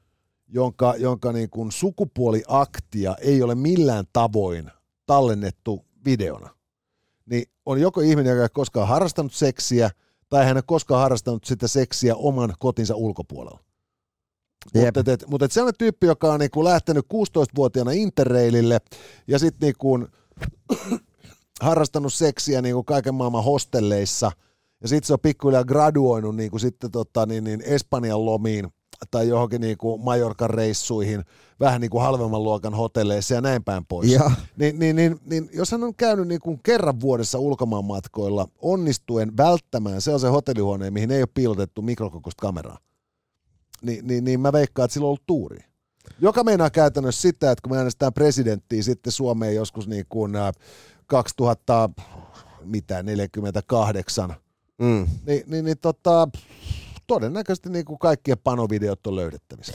jonka, 0.53 0.95
jonka 0.97 1.31
niin 1.31 1.49
kuin 1.49 1.71
sukupuoliaktia 1.71 3.15
ei 3.21 3.43
ole 3.43 3.55
millään 3.55 4.05
tavoin 4.13 4.71
tallennettu 5.05 5.85
videona, 6.05 6.49
niin 7.25 7.43
on 7.65 7.81
joko 7.81 8.01
ihminen, 8.01 8.31
joka 8.31 8.43
ei 8.43 8.49
koskaan 8.53 8.87
harrastanut 8.87 9.33
seksiä, 9.33 9.91
tai 10.29 10.45
hän 10.45 10.57
ei 10.57 10.63
koskaan 10.65 11.01
harrastanut 11.01 11.45
sitä 11.45 11.67
seksiä 11.67 12.15
oman 12.15 12.53
kotinsa 12.59 12.95
ulkopuolella. 12.95 13.59
Jep. 14.73 14.95
Mutta 14.95 15.11
et, 15.11 15.23
mutta 15.27 15.45
et 15.45 15.51
sellainen 15.51 15.77
tyyppi, 15.77 16.07
joka 16.07 16.33
on 16.33 16.39
niinku 16.39 16.63
lähtenyt 16.63 17.05
16-vuotiaana 17.13 17.91
interrailille 17.91 18.81
ja 19.27 19.39
sitten 19.39 19.67
niinku 19.67 20.07
harrastanut 21.61 22.13
seksiä 22.13 22.61
niinku 22.61 22.83
kaiken 22.83 23.15
maailman 23.15 23.43
hostelleissa 23.43 24.31
ja 24.83 24.89
sitten 24.89 25.07
se 25.07 25.13
on 25.13 25.19
pikkuhiljaa 25.19 25.63
graduoinut 25.63 26.35
niinku 26.35 26.59
sitten 26.59 26.91
tota, 26.91 27.25
niin, 27.25 27.43
niin 27.43 27.61
Espanjan 27.61 28.25
lomiin 28.25 28.67
tai 29.11 29.27
johonkin 29.27 29.61
niinku 29.61 29.97
Majorkan 29.97 30.49
reissuihin 30.49 31.23
vähän 31.59 31.81
niinku 31.81 31.99
halvemman 31.99 32.43
luokan 32.43 32.73
hotelleissa 32.73 33.33
ja 33.33 33.41
näin 33.41 33.63
päin 33.63 33.85
pois. 33.85 34.11
Joo. 34.11 34.31
Niin, 34.57 34.79
niin, 34.79 34.95
niin, 34.95 35.19
niin 35.25 35.49
jos 35.53 35.71
hän 35.71 35.83
on 35.83 35.95
käynyt 35.95 36.27
niin 36.27 36.39
kuin 36.39 36.59
kerran 36.63 37.01
vuodessa 37.01 37.39
ulkomaanmatkoilla 37.39 38.47
onnistuen 38.61 39.37
välttämään 39.37 40.01
sellaisen 40.01 40.31
hotellihuoneen, 40.31 40.93
mihin 40.93 41.11
ei 41.11 41.21
ole 41.21 41.29
piilotettu 41.33 41.81
mikrokokoista 41.81 42.41
kameraa, 42.41 42.77
niin, 43.81 44.07
niin, 44.07 44.23
niin 44.23 44.39
mä 44.39 44.53
veikkaan, 44.53 44.85
että 44.85 44.93
sillä 44.93 45.05
on 45.05 45.09
ollut 45.09 45.27
tuuri. 45.27 45.59
Joka 46.19 46.43
meinaa 46.43 46.69
käytännössä 46.69 47.21
sitä, 47.21 47.51
että 47.51 47.61
kun 47.61 47.71
me 47.71 47.77
äänestetään 47.77 48.13
presidenttiä 48.13 48.83
sitten 48.83 49.11
Suomeen 49.11 49.55
joskus 49.55 49.87
niin 49.87 50.05
kuin 50.09 50.35
äh, 50.35 50.51
2000, 51.07 51.89
mitä, 52.63 53.03
48, 53.03 54.35
Mm. 54.81 55.07
niin, 55.25 55.43
niin, 55.47 55.65
niin 55.65 55.77
tota, 55.81 56.27
todennäköisesti 57.07 57.69
niin 57.69 57.85
kuin 57.85 57.99
kaikkien 57.99 58.37
panovideot 58.43 59.07
on 59.07 59.15
löydettävissä. 59.15 59.73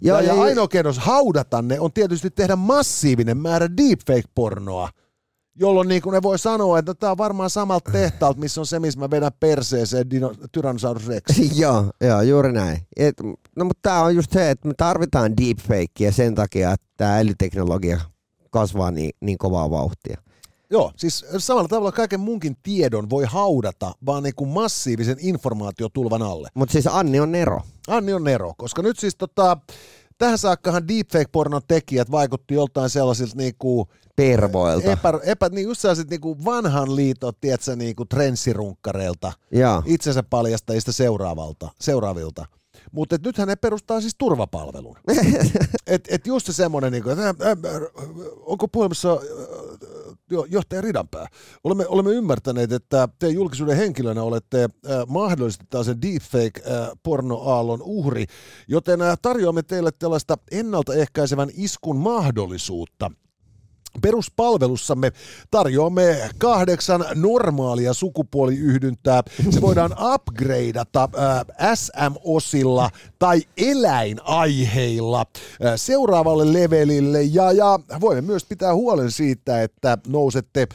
Joo, 0.00 0.20
ja, 0.20 0.26
ja, 0.26 0.34
ja- 0.34 0.42
ainoa 0.42 0.68
keino 0.68 0.92
haudata 0.98 1.62
ne 1.62 1.80
on 1.80 1.92
tietysti 1.92 2.30
tehdä 2.30 2.56
massiivinen 2.56 3.36
määrä 3.36 3.68
deepfake-pornoa, 3.76 4.88
jolloin 5.56 5.88
niin 5.88 6.02
kuin 6.02 6.12
ne 6.14 6.22
voi 6.22 6.38
sanoa, 6.38 6.78
että 6.78 6.94
tämä 6.94 7.10
on 7.10 7.18
varmaan 7.18 7.50
samalta 7.50 7.92
tehtaalta, 8.00 8.40
missä 8.40 8.60
on 8.60 8.66
se, 8.66 8.78
missä 8.78 9.00
mä 9.00 9.10
vedän 9.10 9.32
perseeseen 9.40 10.10
dino, 10.10 10.34
Tyrannosaurus 10.52 11.06
Rex. 11.06 11.22
joo, 11.60 11.90
joo, 12.00 12.22
juuri 12.22 12.52
näin. 12.52 12.78
Et, 12.96 13.14
no 13.56 13.64
mutta 13.64 13.80
tämä 13.82 14.02
on 14.02 14.14
just 14.16 14.32
se, 14.32 14.50
että 14.50 14.68
me 14.68 14.74
tarvitaan 14.76 15.36
deepfakea 15.36 16.12
sen 16.12 16.34
takia, 16.34 16.72
että 16.72 16.86
tämä 16.96 17.18
älyteknologia 17.18 18.00
kasvaa 18.50 18.90
niin, 18.90 19.10
niin 19.20 19.38
kovaa 19.38 19.70
vauhtia. 19.70 20.22
Joo, 20.70 20.92
siis 20.96 21.24
samalla 21.38 21.68
tavalla 21.68 21.92
kaiken 21.92 22.20
munkin 22.20 22.56
tiedon 22.62 23.10
voi 23.10 23.24
haudata 23.24 23.92
vaan 24.06 24.22
niin 24.22 24.34
kuin 24.34 24.50
massiivisen 24.50 25.16
informaatiotulvan 25.20 26.22
alle. 26.22 26.48
Mutta 26.54 26.72
siis 26.72 26.86
Anni 26.86 27.20
on 27.20 27.32
Nero. 27.32 27.60
Anni 27.88 28.12
on 28.12 28.24
Nero, 28.24 28.52
koska 28.56 28.82
nyt 28.82 28.98
siis 28.98 29.16
tota, 29.16 29.56
tähän 30.18 30.38
saakkahan 30.38 30.88
deepfake-pornon 30.88 31.62
tekijät 31.68 32.10
vaikutti 32.10 32.54
joltain 32.54 32.90
sellaisilta 32.90 33.36
niin 33.36 33.54
kuin 33.58 33.88
Pervoilta. 34.16 34.92
epä, 34.92 35.12
epä, 35.24 35.48
niin 35.48 35.68
just 35.68 35.80
sellaiset 35.80 36.10
niin 36.10 36.20
kuin 36.20 36.44
vanhan 36.44 36.96
liiton, 36.96 37.32
tiedätkö, 37.40 37.76
niin 37.76 37.96
kuin 37.96 38.08
trenssirunkkareilta, 38.08 39.32
Joo. 39.50 39.82
itsensä 39.86 40.22
paljastajista 40.22 40.92
seuraavalta, 40.92 41.68
seuraavilta. 41.80 42.46
Mutta 42.92 43.16
nythän 43.24 43.48
ne 43.48 43.56
perustaa 43.56 44.00
siis 44.00 44.14
turvapalvelun. 44.18 44.96
et, 45.86 46.08
et 46.08 46.26
just 46.26 46.46
se 46.46 46.52
semmoinen, 46.52 46.92
niin 46.92 47.02
kuin, 47.02 47.18
että 47.18 47.44
onko 48.46 48.68
puhelimessa 48.68 49.20
johtaja 50.50 50.80
Ridanpää. 50.80 51.26
Olemme, 51.64 51.86
olemme 51.86 52.10
ymmärtäneet, 52.10 52.72
että 52.72 53.08
te 53.18 53.28
julkisuuden 53.28 53.76
henkilönä 53.76 54.22
olette 54.22 54.62
äh, 54.64 54.70
mahdollisesti 55.08 55.66
tällaisen 55.70 56.02
deepfake-pornoaallon 56.02 57.82
uhri, 57.82 58.26
joten 58.68 59.02
äh, 59.02 59.18
tarjoamme 59.22 59.62
teille 59.62 59.90
tällaista 59.98 60.38
ennaltaehkäisevän 60.50 61.48
iskun 61.54 61.96
mahdollisuutta. 61.96 63.10
Peruspalvelussamme 64.02 65.12
tarjoamme 65.50 66.30
kahdeksan 66.38 67.04
normaalia 67.14 67.94
sukupuoliyhdyntää. 67.94 69.22
Se 69.50 69.60
voidaan 69.60 69.96
upgradeata 70.14 71.08
äh, 71.18 71.74
SM-osilla 71.74 72.90
tai 73.18 73.42
eläinaiheilla 73.56 75.20
äh, 75.20 75.72
seuraavalle 75.76 76.52
levelille 76.52 77.22
ja, 77.22 77.52
ja 77.52 77.78
voimme 78.00 78.20
myös 78.20 78.44
pitää 78.44 78.74
huolen 78.74 79.10
siitä, 79.10 79.62
että 79.62 79.98
nousette 80.06 80.68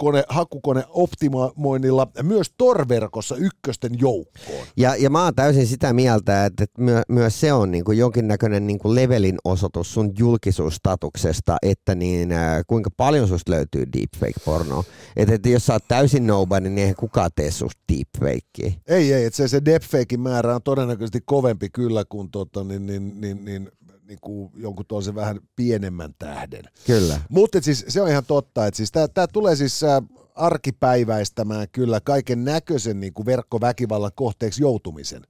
kone, 0.00 0.24
hakukone 0.28 0.84
optimoinnilla 0.88 2.06
myös 2.22 2.52
torverkossa 2.58 3.36
ykkösten 3.36 3.92
joukkoon. 4.00 4.66
Ja, 4.76 4.96
ja 4.96 5.10
mä 5.10 5.24
oon 5.24 5.34
täysin 5.34 5.66
sitä 5.66 5.92
mieltä, 5.92 6.44
että, 6.44 6.64
että 6.64 6.82
myö, 6.82 7.02
myös 7.08 7.40
se 7.40 7.52
on 7.52 7.70
niin 7.70 7.84
kuin 7.84 7.98
jonkinnäköinen 7.98 8.66
niin 8.66 8.78
kuin 8.78 8.94
levelin 8.94 9.36
osoitus 9.44 9.94
sun 9.94 10.12
julkisuusstatuksesta, 10.18 11.56
että 11.62 11.94
niin, 11.94 12.32
äh, 12.32 12.62
kuinka 12.66 12.90
paljon 12.96 13.28
susta 13.28 13.52
löytyy 13.52 13.84
deepfake-pornoa. 13.92 14.84
Että, 15.16 15.34
että 15.34 15.48
jos 15.48 15.66
sä 15.66 15.72
oot 15.72 15.88
täysin 15.88 16.26
nobody, 16.26 16.68
niin 16.68 16.78
eihän 16.78 16.96
kukaan 16.96 17.30
tee 17.36 17.50
susta 17.50 17.82
deepfakea. 17.92 18.80
Ei, 18.86 19.12
ei, 19.12 19.24
että 19.24 19.36
se, 19.36 19.48
se 19.48 19.64
deepfakein 19.64 20.20
määrä 20.20 20.54
on 20.54 20.62
todennäköisesti 20.62 21.20
kovempi 21.24 21.68
kyllä 21.72 22.04
kuin 22.08 22.30
tota, 22.30 22.64
niin, 22.64 22.86
niin, 22.86 23.20
niin, 23.20 23.44
niin 23.44 23.70
niin 24.10 24.18
kuin 24.20 24.50
jonkun 24.54 24.86
toisen 24.86 25.14
vähän 25.14 25.40
pienemmän 25.56 26.14
tähden. 26.18 26.64
Kyllä. 26.86 27.20
Mutta 27.28 27.58
siis 27.62 27.84
se 27.88 28.02
on 28.02 28.08
ihan 28.08 28.24
totta, 28.26 28.66
että 28.66 28.76
siis 28.76 28.92
tämä 28.92 29.26
tulee 29.32 29.56
siis 29.56 29.84
äh, 29.84 30.02
arkipäiväistämään 30.34 31.66
kyllä 31.72 32.00
kaiken 32.00 32.44
näköisen 32.44 33.00
niin 33.00 33.12
kuin 33.12 33.26
verkkoväkivallan 33.26 34.10
kohteeksi 34.14 34.62
joutumisen, 34.62 35.22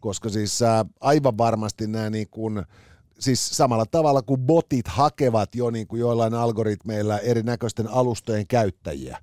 koska 0.00 0.28
siis 0.28 0.62
äh, 0.62 0.84
aivan 1.00 1.38
varmasti 1.38 1.86
nämä 1.86 2.10
niin 2.10 2.28
kuin, 2.30 2.62
siis 3.18 3.48
samalla 3.48 3.86
tavalla 3.86 4.22
kuin 4.22 4.40
botit 4.40 4.88
hakevat 4.88 5.54
jo 5.54 5.70
niin 5.70 5.86
kuin 5.86 6.00
joillain 6.00 6.34
algoritmeilla 6.34 7.18
erinäköisten 7.18 7.88
alustojen 7.88 8.46
käyttäjiä, 8.46 9.18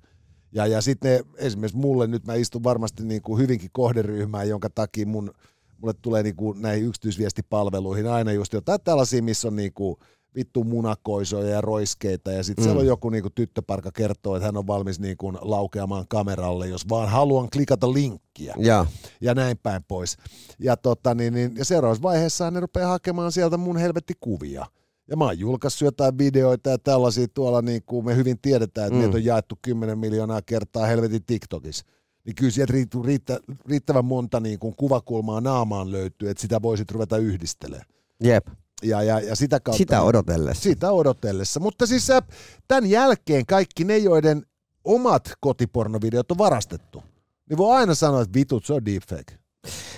ja, 0.52 0.66
ja 0.66 0.80
sitten 0.80 1.24
esimerkiksi 1.36 1.78
mulle 1.78 2.06
nyt 2.06 2.26
mä 2.26 2.34
istun 2.34 2.64
varmasti 2.64 3.04
niin 3.04 3.22
kuin 3.22 3.42
hyvinkin 3.42 3.70
kohderyhmään, 3.72 4.48
jonka 4.48 4.70
takia 4.70 5.06
mun 5.06 5.34
mulle 5.78 5.94
tulee 6.02 6.22
niinku 6.22 6.52
näihin 6.52 6.86
yksityisviestipalveluihin 6.86 8.06
aina 8.06 8.32
just 8.32 8.52
jotain 8.52 8.80
tällaisia, 8.84 9.22
missä 9.22 9.48
on 9.48 9.56
niinku 9.56 9.98
vittu 10.36 10.64
munakoisoja 10.64 11.50
ja 11.50 11.60
roiskeita 11.60 12.32
ja 12.32 12.42
sitten 12.42 12.62
mm. 12.62 12.66
siellä 12.66 12.80
on 12.80 12.86
joku 12.86 13.10
niinku 13.10 13.30
tyttöparka 13.30 13.92
kertoo, 13.92 14.36
että 14.36 14.46
hän 14.46 14.56
on 14.56 14.66
valmis 14.66 15.00
niinku 15.00 15.32
laukeamaan 15.40 16.04
kameralle, 16.08 16.68
jos 16.68 16.88
vaan 16.88 17.08
haluan 17.08 17.50
klikata 17.50 17.92
linkkiä 17.92 18.54
ja, 18.58 18.86
ja 19.20 19.34
näin 19.34 19.58
päin 19.58 19.84
pois. 19.88 20.16
Ja, 20.58 20.76
tota, 20.76 21.14
niin, 21.14 21.34
niin, 21.34 21.52
ja 21.56 21.64
seuraavassa 21.64 22.02
vaiheessa 22.02 22.50
ne 22.50 22.60
rupeaa 22.60 22.90
hakemaan 22.90 23.32
sieltä 23.32 23.56
mun 23.56 23.76
helvetti 23.76 24.14
kuvia. 24.20 24.66
Ja 25.10 25.16
mä 25.16 25.24
oon 25.24 25.38
julkaissut 25.38 25.86
jotain 25.86 26.18
videoita 26.18 26.70
ja 26.70 26.78
tällaisia 26.78 27.26
tuolla, 27.34 27.62
niin 27.62 27.82
kuin 27.86 28.04
me 28.04 28.16
hyvin 28.16 28.38
tiedetään, 28.42 28.86
että 28.86 29.08
mm. 29.08 29.14
on 29.14 29.24
jaettu 29.24 29.58
10 29.62 29.98
miljoonaa 29.98 30.42
kertaa 30.42 30.86
helvetin 30.86 31.24
TikTokissa 31.26 31.86
niin 32.26 32.34
kyllä 32.34 32.50
sieltä 32.50 32.72
riittä, 33.04 33.40
riittävän 33.66 34.04
monta 34.04 34.40
niin 34.40 34.58
kuin 34.58 34.74
kuvakulmaa 34.76 35.40
naamaan 35.40 35.92
löytyy, 35.92 36.30
että 36.30 36.40
sitä 36.40 36.62
voisit 36.62 36.90
ruveta 36.90 37.16
yhdistelemään. 37.16 37.86
Jep. 38.20 38.46
Ja, 38.82 39.02
ja, 39.02 39.20
ja 39.20 39.36
sitä 39.36 39.60
kautta... 39.60 39.78
Sitä 39.78 40.02
odotellessa. 40.02 40.62
Sitä 40.62 40.92
odotellessa. 40.92 41.60
Mutta 41.60 41.86
siis 41.86 42.10
äh, 42.10 42.22
tämän 42.68 42.90
jälkeen 42.90 43.46
kaikki 43.46 43.84
ne, 43.84 43.98
joiden 43.98 44.42
omat 44.84 45.32
kotipornovideot 45.40 46.30
on 46.30 46.38
varastettu, 46.38 47.02
niin 47.50 47.56
voi 47.56 47.76
aina 47.76 47.94
sanoa, 47.94 48.22
että 48.22 48.34
vitut, 48.34 48.64
se 48.64 48.72
on 48.72 48.84
deepfake. 48.84 49.38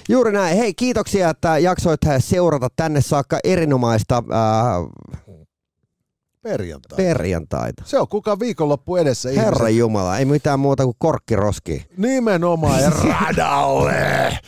Juuri 0.09 0.33
näin. 0.33 0.57
Hei, 0.57 0.74
kiitoksia, 0.74 1.31
että 1.31 1.59
jaksoit 1.59 2.01
seurata 2.18 2.68
tänne 2.76 3.01
saakka 3.01 3.39
erinomaista 3.45 4.16
äh, 4.16 5.35
Perjantaita. 6.49 6.96
Perjantaita. 6.96 7.82
Se 7.86 7.99
on 7.99 8.09
kuka 8.09 8.38
viikonloppu 8.38 8.96
edessä. 8.96 9.28
Herra 9.28 9.66
ihmiset. 9.66 9.78
Jumala, 9.78 10.18
ei 10.18 10.24
mitään 10.24 10.61
muuta 10.61 10.84
kuin 10.84 10.96
korkkiroski. 10.99 11.86
Nimenomaan 11.96 12.82
ja 12.82 12.90
radalle. 13.20 14.38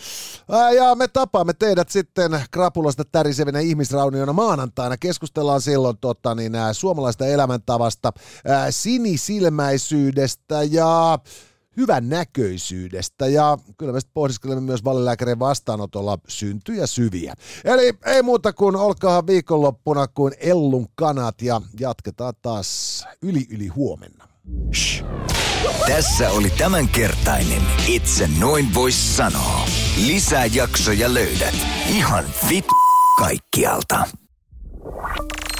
Ja 0.76 0.94
me 0.94 1.08
tapaamme 1.08 1.52
teidät 1.52 1.88
sitten 1.88 2.40
krapulasta 2.50 3.04
tärisevinä 3.04 3.60
ihmisrauniona 3.60 4.32
maanantaina. 4.32 4.96
Keskustellaan 4.96 5.60
silloin 5.60 5.96
tota, 6.00 6.34
niin, 6.34 6.52
suomalaista 6.72 7.26
elämäntavasta, 7.26 8.12
sinisilmäisyydestä 8.70 10.62
ja 10.62 11.18
hyvän 11.76 12.08
näköisyydestä 12.08 13.26
ja 13.26 13.58
kyllä 13.78 13.92
me 13.92 14.00
sitten 14.00 14.14
pohdiskelemme 14.14 14.60
myös 14.60 14.84
valilääkärin 14.84 15.38
vastaanotolla 15.38 16.18
syntyjä 16.28 16.86
syviä. 16.86 17.34
Eli 17.64 17.92
ei 18.06 18.22
muuta 18.22 18.52
kuin 18.52 18.76
olkaa 18.76 19.26
viikonloppuna 19.26 20.08
kuin 20.08 20.34
Ellun 20.40 20.86
kanat 20.94 21.42
ja 21.42 21.60
jatketaan 21.80 22.34
taas 22.42 23.04
yli 23.22 23.46
yli 23.50 23.66
huomenna. 23.66 24.28
Shh. 24.74 25.04
Tässä 25.86 26.30
oli 26.30 26.50
tämänkertainen 26.50 27.62
Itse 27.86 28.28
noin 28.40 28.74
vois 28.74 29.16
sanoa. 29.16 29.66
Lisää 30.06 30.46
jaksoja 30.46 31.14
löydät 31.14 31.54
ihan 31.88 32.24
vit 32.48 32.66
kaikkialta. 33.18 34.06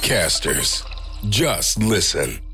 Casters, 0.07 0.83
just 1.39 1.77
listen. 1.77 2.50